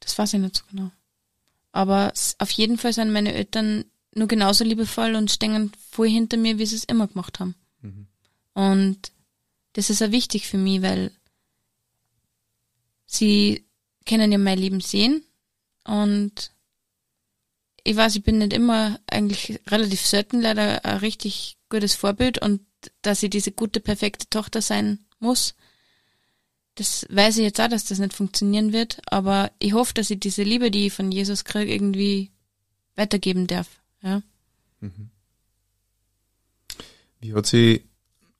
Das 0.00 0.16
weiß 0.16 0.34
ich 0.34 0.40
nicht 0.40 0.56
so 0.56 0.64
genau. 0.70 0.90
Aber 1.72 2.12
auf 2.38 2.50
jeden 2.50 2.78
Fall 2.78 2.92
sind 2.92 3.10
meine 3.12 3.32
Eltern 3.32 3.84
nur 4.14 4.28
genauso 4.28 4.64
liebevoll 4.64 5.16
und 5.16 5.30
stehen 5.30 5.72
voll 5.90 6.08
hinter 6.08 6.36
mir, 6.36 6.58
wie 6.58 6.66
sie 6.66 6.76
es 6.76 6.84
immer 6.84 7.08
gemacht 7.08 7.40
haben. 7.40 7.54
Mhm. 7.80 8.06
Und 8.52 9.12
das 9.72 9.90
ist 9.90 10.02
auch 10.02 10.12
wichtig 10.12 10.46
für 10.46 10.58
mich, 10.58 10.82
weil 10.82 11.10
sie 13.06 13.64
können 14.06 14.30
ja 14.30 14.38
mein 14.38 14.58
Leben 14.58 14.80
sehen 14.80 15.24
und 15.84 16.52
ich 17.84 17.96
weiß, 17.96 18.16
ich 18.16 18.22
bin 18.22 18.38
nicht 18.38 18.54
immer, 18.54 18.98
eigentlich 19.06 19.60
relativ 19.68 20.00
selten 20.00 20.40
leider 20.40 20.84
ein 20.84 20.98
richtig 20.98 21.58
gutes 21.68 21.94
Vorbild 21.94 22.40
und 22.40 22.62
dass 23.02 23.22
ich 23.22 23.30
diese 23.30 23.52
gute, 23.52 23.80
perfekte 23.80 24.28
Tochter 24.30 24.62
sein 24.62 25.00
muss. 25.20 25.54
Das 26.76 27.06
weiß 27.10 27.36
ich 27.36 27.44
jetzt 27.44 27.60
auch, 27.60 27.68
dass 27.68 27.84
das 27.84 27.98
nicht 27.98 28.14
funktionieren 28.14 28.72
wird, 28.72 29.00
aber 29.06 29.52
ich 29.58 29.74
hoffe, 29.74 29.94
dass 29.94 30.10
ich 30.10 30.18
diese 30.18 30.42
Liebe, 30.42 30.70
die 30.70 30.86
ich 30.86 30.92
von 30.92 31.12
Jesus 31.12 31.44
kriege, 31.44 31.72
irgendwie 31.72 32.32
weitergeben 32.96 33.46
darf. 33.46 33.68
Ja. 34.02 34.22
Mhm. 34.80 35.10
Wie 37.20 37.34
hat 37.34 37.46
sich 37.46 37.82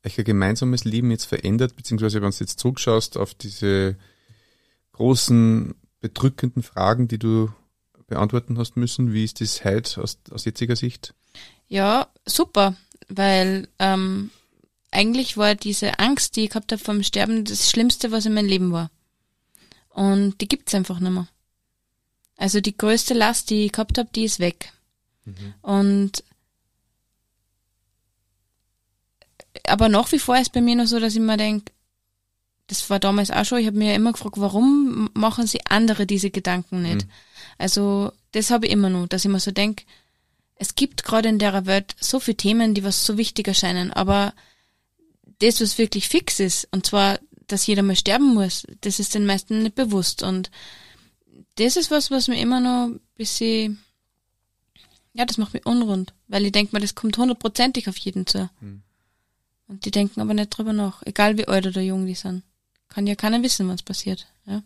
euer 0.02 0.24
gemeinsames 0.24 0.84
Leben 0.84 1.10
jetzt 1.10 1.24
verändert, 1.24 1.76
beziehungsweise 1.76 2.20
wenn 2.20 2.30
du 2.30 2.36
jetzt 2.38 2.58
zurückschaust 2.58 3.16
auf 3.16 3.34
diese 3.34 3.96
großen, 4.92 5.74
bedrückenden 6.00 6.62
Fragen, 6.62 7.08
die 7.08 7.18
du 7.18 7.50
beantworten 8.06 8.58
hast 8.58 8.76
müssen, 8.76 9.12
wie 9.12 9.24
ist 9.24 9.40
das 9.40 9.64
heute 9.64 10.02
aus, 10.02 10.18
aus 10.30 10.44
jetziger 10.44 10.76
Sicht? 10.76 11.14
Ja, 11.68 12.08
super, 12.26 12.74
weil 13.08 13.68
ähm, 13.78 14.30
eigentlich 14.90 15.36
war 15.36 15.54
diese 15.54 15.98
Angst, 15.98 16.36
die 16.36 16.44
ich 16.44 16.50
gehabt 16.50 16.72
habe 16.72 16.82
vom 16.82 17.02
Sterben, 17.02 17.44
das 17.44 17.70
Schlimmste, 17.70 18.12
was 18.12 18.26
in 18.26 18.34
meinem 18.34 18.48
Leben 18.48 18.72
war. 18.72 18.90
Und 19.88 20.40
die 20.40 20.48
gibt's 20.48 20.74
einfach 20.74 21.00
nicht 21.00 21.12
mehr. 21.12 21.28
Also 22.36 22.60
die 22.60 22.76
größte 22.76 23.14
Last, 23.14 23.50
die 23.50 23.66
ich 23.66 23.72
gehabt 23.72 23.98
habe, 23.98 24.08
die 24.14 24.24
ist 24.24 24.40
weg. 24.40 24.72
Mhm. 25.24 25.54
Und 25.62 26.24
aber 29.66 29.88
nach 29.88 30.10
wie 30.12 30.18
vor 30.18 30.36
ist 30.36 30.52
bei 30.52 30.60
mir 30.60 30.76
noch 30.76 30.86
so, 30.86 30.98
dass 30.98 31.14
ich 31.14 31.20
mir 31.20 31.36
denke, 31.36 31.72
das 32.66 32.88
war 32.90 32.98
damals 32.98 33.30
auch 33.30 33.44
schon, 33.44 33.58
ich 33.58 33.66
habe 33.66 33.76
mir 33.76 33.90
ja 33.90 33.94
immer 33.94 34.12
gefragt, 34.12 34.36
warum 34.38 35.10
machen 35.14 35.46
sie 35.46 35.60
andere 35.66 36.06
diese 36.06 36.30
Gedanken 36.30 36.82
nicht? 36.82 37.06
Mhm. 37.06 37.10
Also 37.58 38.12
das 38.32 38.50
habe 38.50 38.66
ich 38.66 38.72
immer 38.72 38.90
noch, 38.90 39.06
dass 39.06 39.24
ich 39.24 39.30
mir 39.30 39.40
so 39.40 39.50
denke, 39.50 39.84
es 40.56 40.74
gibt 40.74 41.04
gerade 41.04 41.28
in 41.28 41.38
der 41.38 41.66
Welt 41.66 41.94
so 42.00 42.20
viele 42.20 42.36
Themen, 42.36 42.74
die 42.74 42.84
was 42.84 43.04
so 43.04 43.18
wichtig 43.18 43.48
erscheinen, 43.48 43.92
aber 43.92 44.32
das, 45.40 45.60
was 45.60 45.78
wirklich 45.78 46.08
fix 46.08 46.40
ist, 46.40 46.68
und 46.70 46.86
zwar, 46.86 47.18
dass 47.46 47.66
jeder 47.66 47.82
mal 47.82 47.96
sterben 47.96 48.34
muss, 48.34 48.66
das 48.80 48.98
ist 49.00 49.14
den 49.14 49.26
meisten 49.26 49.62
nicht 49.62 49.74
bewusst. 49.74 50.22
Und 50.22 50.50
das 51.56 51.76
ist 51.76 51.90
was, 51.90 52.10
was 52.10 52.28
mir 52.28 52.40
immer 52.40 52.60
noch 52.60 52.86
ein 52.86 53.00
bisschen, 53.16 53.82
ja, 55.12 55.24
das 55.24 55.38
macht 55.38 55.54
mich 55.54 55.66
unrund, 55.66 56.14
weil 56.28 56.46
ich 56.46 56.52
denke 56.52 56.74
mir, 56.74 56.80
das 56.80 56.94
kommt 56.94 57.18
hundertprozentig 57.18 57.88
auf 57.88 57.96
jeden 57.98 58.26
zu. 58.26 58.48
Mhm. 58.60 58.82
Und 59.66 59.84
die 59.84 59.90
denken 59.90 60.20
aber 60.20 60.34
nicht 60.34 60.50
drüber 60.50 60.72
nach, 60.72 61.02
egal 61.04 61.36
wie 61.36 61.48
alt 61.48 61.66
oder 61.66 61.80
jung 61.80 62.06
die 62.06 62.14
sind. 62.14 62.42
Kann 62.88 63.06
ja 63.06 63.14
keiner 63.14 63.42
wissen, 63.42 63.68
was 63.68 63.82
passiert. 63.82 64.26
Ja. 64.46 64.62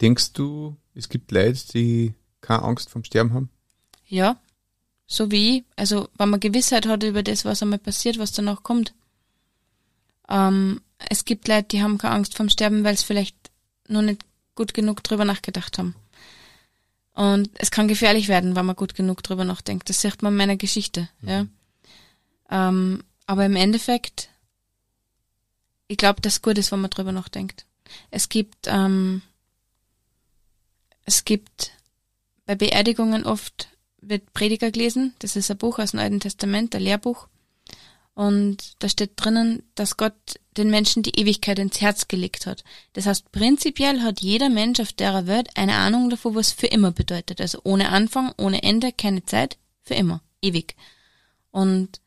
Denkst 0.00 0.32
du, 0.32 0.76
es 0.94 1.08
gibt 1.08 1.30
Leute, 1.30 1.60
die 1.72 2.14
keine 2.40 2.62
Angst 2.62 2.90
vom 2.90 3.04
Sterben 3.04 3.32
haben? 3.34 3.50
Ja, 4.06 4.40
so 5.06 5.30
wie 5.30 5.58
ich. 5.58 5.64
Also, 5.76 6.08
wenn 6.16 6.30
man 6.30 6.40
Gewissheit 6.40 6.86
hat 6.86 7.02
über 7.02 7.22
das, 7.22 7.44
was 7.44 7.62
einmal 7.62 7.78
passiert, 7.78 8.18
was 8.18 8.32
danach 8.32 8.62
kommt. 8.62 8.94
Ähm, 10.28 10.80
es 11.08 11.24
gibt 11.24 11.48
Leute, 11.48 11.68
die 11.68 11.82
haben 11.82 11.98
keine 11.98 12.14
Angst 12.14 12.36
vom 12.36 12.48
Sterben, 12.48 12.84
weil 12.84 12.96
sie 12.96 13.04
vielleicht 13.04 13.36
noch 13.88 14.02
nicht 14.02 14.24
gut 14.54 14.74
genug 14.74 15.02
drüber 15.02 15.24
nachgedacht 15.24 15.78
haben. 15.78 15.94
Und 17.14 17.50
es 17.54 17.70
kann 17.70 17.88
gefährlich 17.88 18.28
werden, 18.28 18.56
wenn 18.56 18.66
man 18.66 18.76
gut 18.76 18.94
genug 18.94 19.22
drüber 19.22 19.44
nachdenkt. 19.44 19.88
Das 19.88 20.00
sieht 20.00 20.22
man 20.22 20.32
in 20.32 20.38
meiner 20.38 20.56
Geschichte, 20.56 21.08
mhm. 21.20 21.28
ja. 21.28 21.46
Ähm, 22.50 23.04
aber 23.26 23.46
im 23.46 23.56
Endeffekt, 23.56 24.28
ich 25.92 25.98
glaube, 25.98 26.20
das 26.22 26.42
gut 26.42 26.58
ist, 26.58 26.72
wenn 26.72 26.80
man 26.80 26.90
drüber 26.90 27.12
nachdenkt. 27.12 27.66
Es 28.10 28.28
gibt, 28.28 28.66
ähm, 28.66 29.22
es 31.04 31.24
gibt 31.24 31.72
bei 32.46 32.54
Beerdigungen 32.54 33.24
oft 33.24 33.68
wird 34.00 34.32
Prediger 34.32 34.70
gelesen. 34.70 35.14
Das 35.20 35.36
ist 35.36 35.50
ein 35.50 35.58
Buch 35.58 35.78
aus 35.78 35.92
dem 35.92 36.00
Alten 36.00 36.18
Testament, 36.18 36.74
ein 36.74 36.82
Lehrbuch. 36.82 37.28
Und 38.14 38.74
da 38.80 38.88
steht 38.88 39.12
drinnen, 39.16 39.62
dass 39.74 39.96
Gott 39.96 40.40
den 40.56 40.70
Menschen 40.70 41.02
die 41.02 41.18
Ewigkeit 41.18 41.58
ins 41.58 41.80
Herz 41.80 42.08
gelegt 42.08 42.46
hat. 42.46 42.64
Das 42.94 43.06
heißt, 43.06 43.32
prinzipiell 43.32 44.02
hat 44.02 44.20
jeder 44.20 44.48
Mensch 44.48 44.80
auf 44.80 44.92
der 44.92 45.26
Welt 45.26 45.56
eine 45.56 45.76
Ahnung 45.76 46.10
davon, 46.10 46.34
was 46.34 46.52
für 46.52 46.66
immer 46.66 46.90
bedeutet. 46.90 47.40
Also 47.40 47.60
ohne 47.64 47.90
Anfang, 47.90 48.34
ohne 48.36 48.62
Ende, 48.62 48.92
keine 48.92 49.24
Zeit, 49.24 49.56
für 49.82 49.94
immer, 49.94 50.20
ewig. 50.42 50.74
Und 51.50 52.00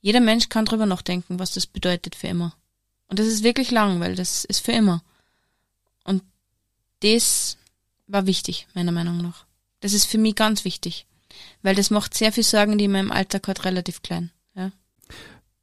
jeder 0.00 0.20
Mensch 0.20 0.48
kann 0.48 0.66
drüber 0.66 0.86
nachdenken, 0.86 1.38
was 1.38 1.52
das 1.52 1.66
bedeutet 1.66 2.14
für 2.14 2.28
immer. 2.28 2.54
Und 3.08 3.18
das 3.18 3.26
ist 3.26 3.42
wirklich 3.42 3.70
lang, 3.70 4.00
weil 4.00 4.14
das 4.14 4.44
ist 4.44 4.64
für 4.64 4.72
immer. 4.72 5.02
Und 6.04 6.22
das 7.00 7.56
war 8.06 8.26
wichtig, 8.26 8.66
meiner 8.74 8.92
Meinung 8.92 9.18
nach. 9.18 9.46
Das 9.80 9.92
ist 9.92 10.06
für 10.06 10.18
mich 10.18 10.34
ganz 10.34 10.64
wichtig. 10.64 11.06
Weil 11.62 11.74
das 11.74 11.90
macht 11.90 12.14
sehr 12.14 12.32
viel 12.32 12.42
Sorgen, 12.42 12.78
die 12.78 12.86
in 12.86 12.92
meinem 12.92 13.12
Alltag 13.12 13.48
hat, 13.48 13.64
relativ 13.64 14.02
klein. 14.02 14.30
Ja. 14.54 14.72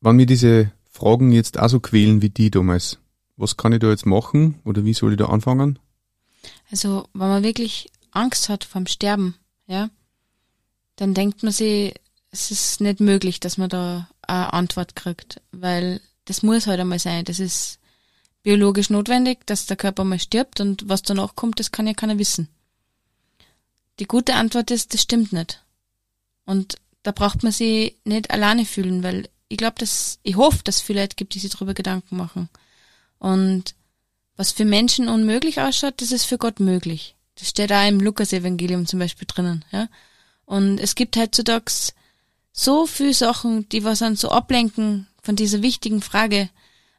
Wenn 0.02 0.16
mir 0.16 0.26
diese 0.26 0.72
Fragen 0.90 1.32
jetzt 1.32 1.60
auch 1.60 1.70
so 1.70 1.80
quälen 1.80 2.22
wie 2.22 2.30
die 2.30 2.52
damals, 2.52 3.00
was 3.36 3.58
kann 3.58 3.74
ich 3.74 3.80
da 3.80 3.90
jetzt 3.90 4.06
machen 4.06 4.60
oder 4.64 4.86
wie 4.86 4.94
soll 4.94 5.14
ich 5.14 5.18
da 5.18 5.26
anfangen? 5.26 5.80
Also, 6.72 7.08
wenn 7.14 7.30
man 7.30 7.44
wirklich 7.44 7.90
Angst 8.12 8.50
hat 8.50 8.64
vom 8.64 8.86
Sterben, 8.86 9.36
ja, 9.66 9.90
dann 10.96 11.14
denkt 11.14 11.42
man 11.44 11.52
sich, 11.52 11.96
es 12.32 12.52
ist 12.52 12.82
nicht 12.82 13.00
möglich, 13.00 13.40
dass 13.40 13.58
man 13.58 13.70
da 13.70 14.10
eine 14.22 14.54
Antwort 14.54 14.96
kriegt, 14.96 15.42
weil 15.52 16.02
das 16.26 16.44
muss 16.44 16.68
halt 16.68 16.80
einmal 16.80 17.00
sein. 17.00 17.26
Das 17.26 17.40
ist 17.40 17.80
biologisch 18.44 18.90
notwendig, 18.90 19.46
dass 19.46 19.66
der 19.66 19.78
Körper 19.78 20.04
mal 20.04 20.20
stirbt 20.20 20.60
und 20.60 20.88
was 20.88 21.02
danach 21.02 21.36
kommt, 21.36 21.60
das 21.60 21.72
kann 21.72 21.88
ja 21.88 21.94
keiner 21.94 22.20
wissen. 22.20 22.50
Die 24.00 24.06
gute 24.06 24.36
Antwort 24.36 24.72
ist, 24.72 24.94
das 24.94 25.02
stimmt 25.02 25.34
nicht. 25.34 25.64
Und 26.46 26.76
da 27.04 27.12
braucht 27.12 27.44
man 27.44 27.52
sich 27.52 27.96
nicht 28.06 28.32
alleine 28.32 28.66
fühlen, 28.66 29.04
weil 29.04 29.30
ich 29.50 29.58
glaube, 29.58 29.76
dass, 29.78 30.20
ich 30.24 30.36
hoffe, 30.36 30.60
dass 30.64 30.78
es 30.78 30.82
viele 30.82 31.02
Leute 31.02 31.16
gibt, 31.16 31.36
die 31.36 31.40
sich 31.40 31.52
darüber 31.52 31.74
Gedanken 31.74 32.18
machen. 32.18 32.50
Und 33.20 33.76
was 34.36 34.52
für 34.52 34.66
Menschen 34.66 35.10
unmöglich 35.10 35.62
ausschaut, 35.62 36.02
das 36.02 36.12
ist 36.12 36.26
für 36.26 36.38
Gott 36.38 36.60
möglich. 36.60 37.16
Das 37.36 37.50
steht 37.50 37.70
da 37.70 37.86
im 37.88 38.00
Lukas-Evangelium 38.00 38.88
zum 38.88 39.00
Beispiel 39.00 39.28
drinnen, 39.28 39.64
ja. 39.72 39.88
Und 40.46 40.80
es 40.80 40.96
gibt 40.96 41.16
heutzutage 41.16 41.72
so 42.52 42.86
viele 42.86 43.14
Sachen, 43.14 43.70
die 43.70 43.84
was 43.84 44.02
an 44.02 44.16
so 44.16 44.30
ablenken 44.30 45.08
von 45.24 45.36
dieser 45.36 45.64
wichtigen 45.64 46.02
Frage. 46.02 46.50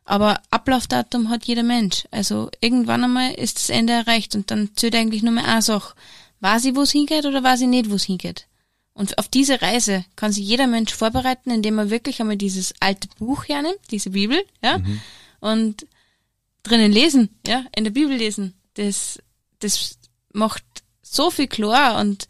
Aber 0.05 0.41
Ablaufdatum 0.51 1.31
hat 1.31 1.45
jeder 1.45 1.63
Mensch. 1.63 2.05
Also 2.11 2.51
irgendwann 2.61 3.05
einmal 3.05 3.33
ist 3.35 3.59
das 3.59 3.71
Ende 3.71 3.93
erreicht 3.93 4.35
und 4.35 4.51
dann 4.51 4.71
zählt 4.75 4.97
eigentlich 4.97 5.23
nur 5.23 5.33
mehr 5.33 5.47
eine 5.47 5.63
Sache. 5.63 5.95
Weiß 6.41 6.65
ich, 6.65 6.75
wo 6.75 6.83
es 6.83 6.93
hingeht 6.93 7.25
oder 7.25 7.43
weiß 7.43 7.61
ich 7.63 7.69
nicht, 7.69 7.91
wo 7.91 7.95
es 7.95 8.05
hingeht? 8.05 8.47
Und 8.93 9.19
auf 9.19 9.29
diese 9.29 9.61
Reise 9.61 10.05
kann 10.15 10.33
sich 10.33 10.47
jeder 10.47 10.67
Mensch 10.67 10.95
vorbereiten, 10.95 11.51
indem 11.51 11.79
er 11.79 11.91
wirklich 11.91 12.21
einmal 12.21 12.37
dieses 12.37 12.75
alte 12.81 13.09
Buch 13.19 13.49
hernimmt, 13.49 13.79
diese 13.91 14.11
Bibel, 14.11 14.45
ja, 14.63 14.79
mhm. 14.79 15.01
und 15.41 15.87
drinnen 16.63 16.93
lesen, 16.93 17.29
ja, 17.47 17.65
in 17.75 17.85
der 17.85 17.91
Bibel 17.91 18.17
lesen. 18.17 18.55
Das, 18.75 19.19
das 19.59 19.99
macht 20.33 20.65
so 21.03 21.31
viel 21.31 21.49
klar 21.49 22.01
und 22.01 22.29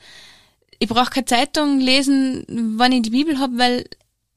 ich 0.78 0.88
brauche 0.88 1.11
keine 1.11 1.26
Zeitung 1.26 1.80
lesen, 1.80 2.44
wann 2.78 2.92
ich 2.92 3.02
die 3.02 3.11
Bibel 3.11 3.38
habe, 3.38 3.59
weil 3.59 3.85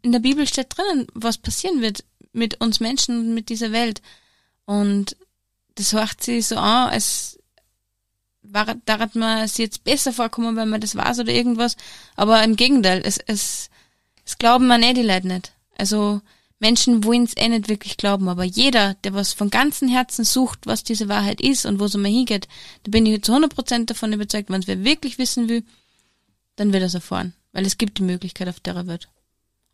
in 0.02 0.12
der 0.12 0.20
Bibel 0.20 0.48
steht 0.48 0.78
drinnen, 0.78 1.08
was 1.14 1.38
passieren 1.38 1.82
wird 1.82 2.04
mit 2.34 2.62
uns 2.62 2.80
Menschen 2.80 3.20
und 3.20 3.34
mit 3.34 3.50
dieser 3.50 3.72
Welt. 3.72 4.02
Und 4.66 5.16
das 5.76 5.94
hört 5.94 6.24
sich 6.24 6.48
so 6.48 6.58
an, 6.58 6.90
als 6.90 7.40
war, 8.44 8.76
da 8.86 9.00
hat 9.00 9.16
man 9.16 9.44
es 9.44 9.58
jetzt 9.58 9.84
besser 9.84 10.14
vorkommen, 10.14 10.56
wenn 10.56 10.70
man 10.70 10.82
das 10.82 10.96
weiß 10.96 11.20
oder 11.20 11.32
irgendwas. 11.32 11.76
Aber 12.16 12.44
im 12.44 12.56
Gegenteil, 12.56 13.02
es, 13.04 13.18
es, 13.18 13.70
es 14.26 14.38
glauben 14.38 14.68
man 14.68 14.84
eh 14.84 14.94
die 14.94 15.02
Leute 15.02 15.28
nicht. 15.28 15.52
Also 15.78 16.22
Menschen 16.60 17.04
wollen 17.04 17.24
es 17.24 17.38
eh 17.38 17.50
nicht 17.50 17.70
wirklich 17.70 17.98
glauben, 17.98 18.30
aber 18.30 18.44
jeder, 18.44 18.96
der 19.04 19.14
was 19.14 19.34
von 19.34 19.50
ganzem 19.50 19.90
Herzen 19.90 20.26
sucht, 20.26 20.66
was 20.66 20.84
diese 20.84 21.08
Wahrheit 21.08 21.40
ist 21.42 21.66
und 21.66 21.80
wo 21.80 21.86
es 21.86 21.96
mal 21.96 22.10
hingeht, 22.10 22.48
da 22.84 22.92
bin 22.92 23.06
ich 23.06 23.22
zu 23.22 23.34
100% 23.34 23.86
davon 23.86 24.14
überzeugt, 24.14 24.50
wenn 24.50 24.62
es 24.62 24.68
wer 24.68 24.84
wirklich 24.84 25.18
wissen 25.18 25.50
will, 25.50 25.64
dann 26.56 26.74
wird 26.74 26.82
er 26.82 26.88
es 26.88 26.94
erfahren. 26.96 27.34
Weil 27.52 27.66
es 27.66 27.78
gibt 27.78 28.00
die 28.00 28.04
Möglichkeit 28.04 28.50
auf 28.50 28.60
der 28.60 28.88
Welt. 28.88 29.08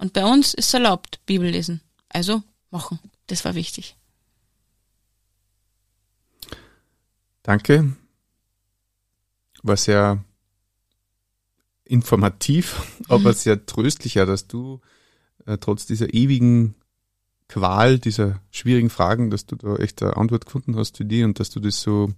Und 0.04 0.12
bei 0.12 0.26
uns 0.26 0.54
ist 0.54 0.68
es 0.68 0.74
erlaubt, 0.74 1.26
Bibel 1.26 1.50
lesen. 1.50 1.80
Also 2.10 2.44
machen. 2.72 3.00
Das 3.28 3.46
war 3.46 3.56
wichtig. 3.56 3.96
Danke. 7.42 7.96
War 9.62 9.78
sehr 9.78 10.22
informativ, 11.86 12.82
aber 13.08 13.30
mhm. 13.30 13.36
sehr 13.36 13.66
tröstlicher, 13.66 14.26
dass 14.26 14.48
du 14.48 14.82
äh, 15.46 15.58
trotz 15.58 15.86
dieser 15.86 16.14
ewigen 16.14 16.76
Qual, 17.48 17.98
dieser 17.98 18.42
schwierigen 18.52 18.90
Fragen, 18.90 19.30
dass 19.30 19.46
du 19.46 19.56
da 19.56 19.78
echt 19.78 20.04
eine 20.04 20.18
Antwort 20.18 20.48
gefunden 20.48 20.76
hast 20.76 20.98
für 20.98 21.06
die 21.06 21.24
und 21.24 21.40
dass 21.40 21.50
du 21.50 21.62
das 21.62 21.80
so 21.80 22.12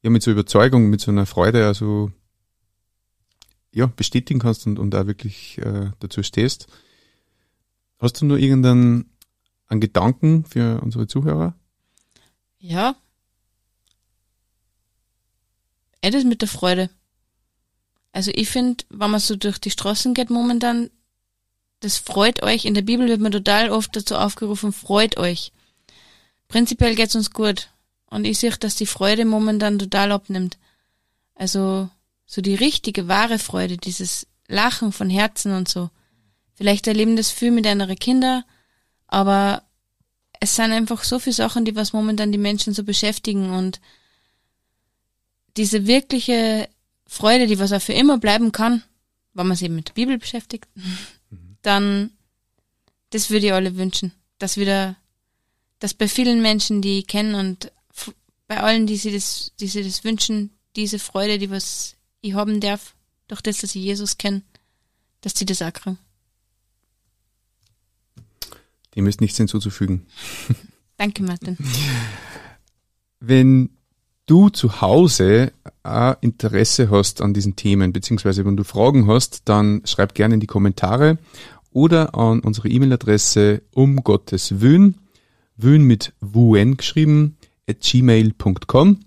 ja 0.00 0.08
mit 0.08 0.22
so 0.22 0.30
Überzeugung, 0.30 0.88
mit 0.88 1.02
so 1.02 1.10
einer 1.10 1.26
Freude 1.26 1.66
also 1.66 2.10
ja, 3.72 3.84
bestätigen 3.84 4.40
kannst 4.40 4.66
und, 4.66 4.78
und 4.78 4.92
da 4.92 5.06
wirklich 5.06 5.58
äh, 5.58 5.90
dazu 6.00 6.22
stehst. 6.22 6.68
Hast 7.98 8.20
du 8.20 8.26
nur 8.26 8.38
irgendeinen 8.38 9.10
einen 9.68 9.80
Gedanken 9.80 10.44
für 10.44 10.80
unsere 10.80 11.06
Zuhörer? 11.06 11.54
Ja. 12.58 12.96
Etwas 16.00 16.24
mit 16.24 16.40
der 16.40 16.48
Freude. 16.48 16.90
Also 18.12 18.30
ich 18.34 18.48
finde, 18.48 18.84
wenn 18.90 19.10
man 19.10 19.20
so 19.20 19.36
durch 19.36 19.58
die 19.58 19.70
Straßen 19.70 20.14
geht 20.14 20.30
momentan, 20.30 20.90
das 21.80 21.98
freut 21.98 22.42
euch. 22.42 22.64
In 22.64 22.74
der 22.74 22.82
Bibel 22.82 23.08
wird 23.08 23.20
man 23.20 23.32
total 23.32 23.70
oft 23.70 23.94
dazu 23.94 24.16
aufgerufen, 24.16 24.72
freut 24.72 25.18
euch. 25.18 25.52
Prinzipiell 26.48 26.94
geht's 26.94 27.16
uns 27.16 27.32
gut. 27.32 27.70
Und 28.08 28.24
ich 28.24 28.38
sehe, 28.38 28.50
dass 28.52 28.76
die 28.76 28.86
Freude 28.86 29.24
momentan 29.24 29.78
total 29.78 30.12
abnimmt. 30.12 30.58
Also 31.34 31.90
so 32.24 32.40
die 32.40 32.54
richtige, 32.54 33.08
wahre 33.08 33.38
Freude, 33.38 33.76
dieses 33.76 34.26
Lachen 34.48 34.92
von 34.92 35.10
Herzen 35.10 35.52
und 35.52 35.68
so. 35.68 35.90
Vielleicht 36.56 36.86
erleben 36.86 37.16
das 37.16 37.30
viel 37.30 37.50
mit 37.50 37.66
anderen 37.66 37.98
Kinder, 37.98 38.44
aber 39.06 39.62
es 40.40 40.56
sind 40.56 40.72
einfach 40.72 41.04
so 41.04 41.18
viele 41.18 41.34
Sachen, 41.34 41.64
die 41.64 41.76
was 41.76 41.92
momentan 41.92 42.32
die 42.32 42.38
Menschen 42.38 42.74
so 42.74 42.82
beschäftigen 42.82 43.50
und 43.50 43.80
diese 45.56 45.86
wirkliche 45.86 46.68
Freude, 47.06 47.46
die 47.46 47.58
was 47.58 47.72
auch 47.72 47.80
für 47.80 47.92
immer 47.92 48.18
bleiben 48.18 48.52
kann, 48.52 48.82
wenn 49.34 49.46
man 49.46 49.56
sich 49.56 49.68
mit 49.68 49.88
der 49.88 49.94
Bibel 49.94 50.18
beschäftigt, 50.18 50.66
mhm. 50.74 51.56
dann 51.62 52.10
das 53.10 53.30
würde 53.30 53.46
ich 53.46 53.52
alle 53.52 53.76
wünschen, 53.76 54.12
dass 54.38 54.56
wieder, 54.56 54.96
dass 55.78 55.94
bei 55.94 56.08
vielen 56.08 56.42
Menschen, 56.42 56.82
die 56.82 57.00
ich 57.00 57.06
kenne 57.06 57.38
und 57.38 57.72
bei 58.48 58.60
allen, 58.60 58.86
die 58.86 58.96
sich 58.96 59.14
das, 59.14 59.52
die 59.60 59.68
sich 59.68 59.86
das 59.86 60.04
wünschen, 60.04 60.52
diese 60.74 60.98
Freude, 60.98 61.38
die 61.38 61.50
was 61.50 61.96
ich 62.20 62.34
haben 62.34 62.60
darf, 62.60 62.94
durch 63.28 63.40
das, 63.40 63.58
dass 63.58 63.74
ich 63.74 63.82
Jesus 63.82 64.18
kenne, 64.18 64.42
dass 65.20 65.34
sie 65.34 65.46
das 65.46 65.62
auch 65.62 65.72
kriegen. 65.72 65.98
Dem 68.96 69.06
ist 69.06 69.20
nichts 69.20 69.36
hinzuzufügen. 69.36 70.06
Danke, 70.96 71.22
Martin. 71.22 71.56
Wenn 73.20 73.70
du 74.26 74.48
zu 74.48 74.80
Hause 74.80 75.52
auch 75.82 76.16
Interesse 76.20 76.90
hast 76.90 77.20
an 77.20 77.34
diesen 77.34 77.56
Themen, 77.56 77.92
beziehungsweise 77.92 78.44
wenn 78.44 78.56
du 78.56 78.64
Fragen 78.64 79.06
hast, 79.06 79.42
dann 79.48 79.82
schreib 79.84 80.14
gerne 80.14 80.34
in 80.34 80.40
die 80.40 80.46
Kommentare 80.46 81.18
oder 81.70 82.14
an 82.14 82.40
unsere 82.40 82.68
E-Mail-Adresse 82.68 83.62
um 83.72 83.96
Gottes 84.02 84.60
Wün, 84.60 84.96
Wün 85.56 85.82
mit 85.82 86.12
Wun 86.20 86.76
geschrieben, 86.76 87.36
at 87.68 87.80
gmail.com. 87.80 89.00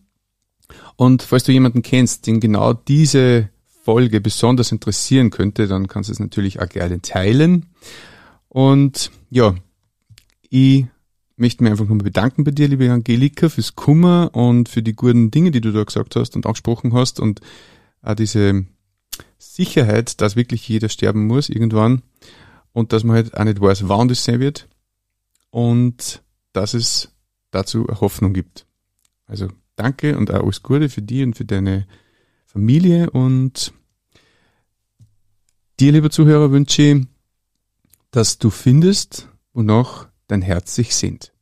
Und 0.95 1.23
falls 1.23 1.43
du 1.43 1.51
jemanden 1.51 1.81
kennst, 1.81 2.27
den 2.27 2.39
genau 2.39 2.73
diese 2.73 3.49
Folge 3.83 4.21
besonders 4.21 4.71
interessieren 4.71 5.31
könnte, 5.31 5.67
dann 5.67 5.87
kannst 5.87 6.09
du 6.09 6.13
es 6.13 6.19
natürlich 6.19 6.61
auch 6.61 6.69
gerne 6.69 7.01
teilen. 7.01 7.65
Und 8.49 9.11
ja, 9.29 9.55
ich 10.49 10.85
möchte 11.37 11.63
mich 11.63 11.71
einfach 11.71 11.85
nochmal 11.85 12.03
bedanken 12.03 12.43
bei 12.43 12.51
dir, 12.51 12.67
liebe 12.67 12.91
Angelika, 12.91 13.49
fürs 13.49 13.75
Kummer 13.75 14.31
und 14.33 14.67
für 14.67 14.83
die 14.83 14.95
guten 14.95 15.31
Dinge, 15.31 15.51
die 15.51 15.61
du 15.61 15.71
da 15.71 15.83
gesagt 15.83 16.15
hast 16.15 16.35
und 16.35 16.45
angesprochen 16.45 16.93
hast 16.93 17.19
und 17.19 17.39
auch 18.01 18.15
diese 18.15 18.65
Sicherheit, 19.37 20.19
dass 20.21 20.35
wirklich 20.35 20.67
jeder 20.67 20.89
sterben 20.89 21.27
muss 21.27 21.49
irgendwann 21.49 22.01
und 22.73 22.93
dass 22.93 23.03
man 23.03 23.15
halt 23.15 23.37
auch 23.37 23.43
nicht 23.43 23.61
weiß, 23.61 23.87
wann 23.87 24.09
das 24.09 24.23
sein 24.23 24.39
wird 24.39 24.67
und 25.49 26.21
dass 26.51 26.73
es 26.73 27.13
dazu 27.51 27.87
eine 27.87 28.01
Hoffnung 28.01 28.33
gibt. 28.33 28.65
Also 29.25 29.47
danke 29.75 30.17
und 30.17 30.31
auch 30.31 30.43
alles 30.43 30.61
Gute 30.61 30.89
für 30.89 31.01
dich 31.01 31.23
und 31.23 31.35
für 31.35 31.45
deine 31.45 31.87
Familie 32.45 33.09
und 33.11 33.73
dir, 35.79 35.91
lieber 35.91 36.09
Zuhörer, 36.09 36.51
wünsche 36.51 36.81
ich, 36.81 37.05
dass 38.11 38.39
du 38.39 38.49
findest, 38.49 39.29
wonach 39.53 40.08
dein 40.29 40.41
Herz 40.41 40.73
sich 40.73 40.95
sehnt. 40.95 41.33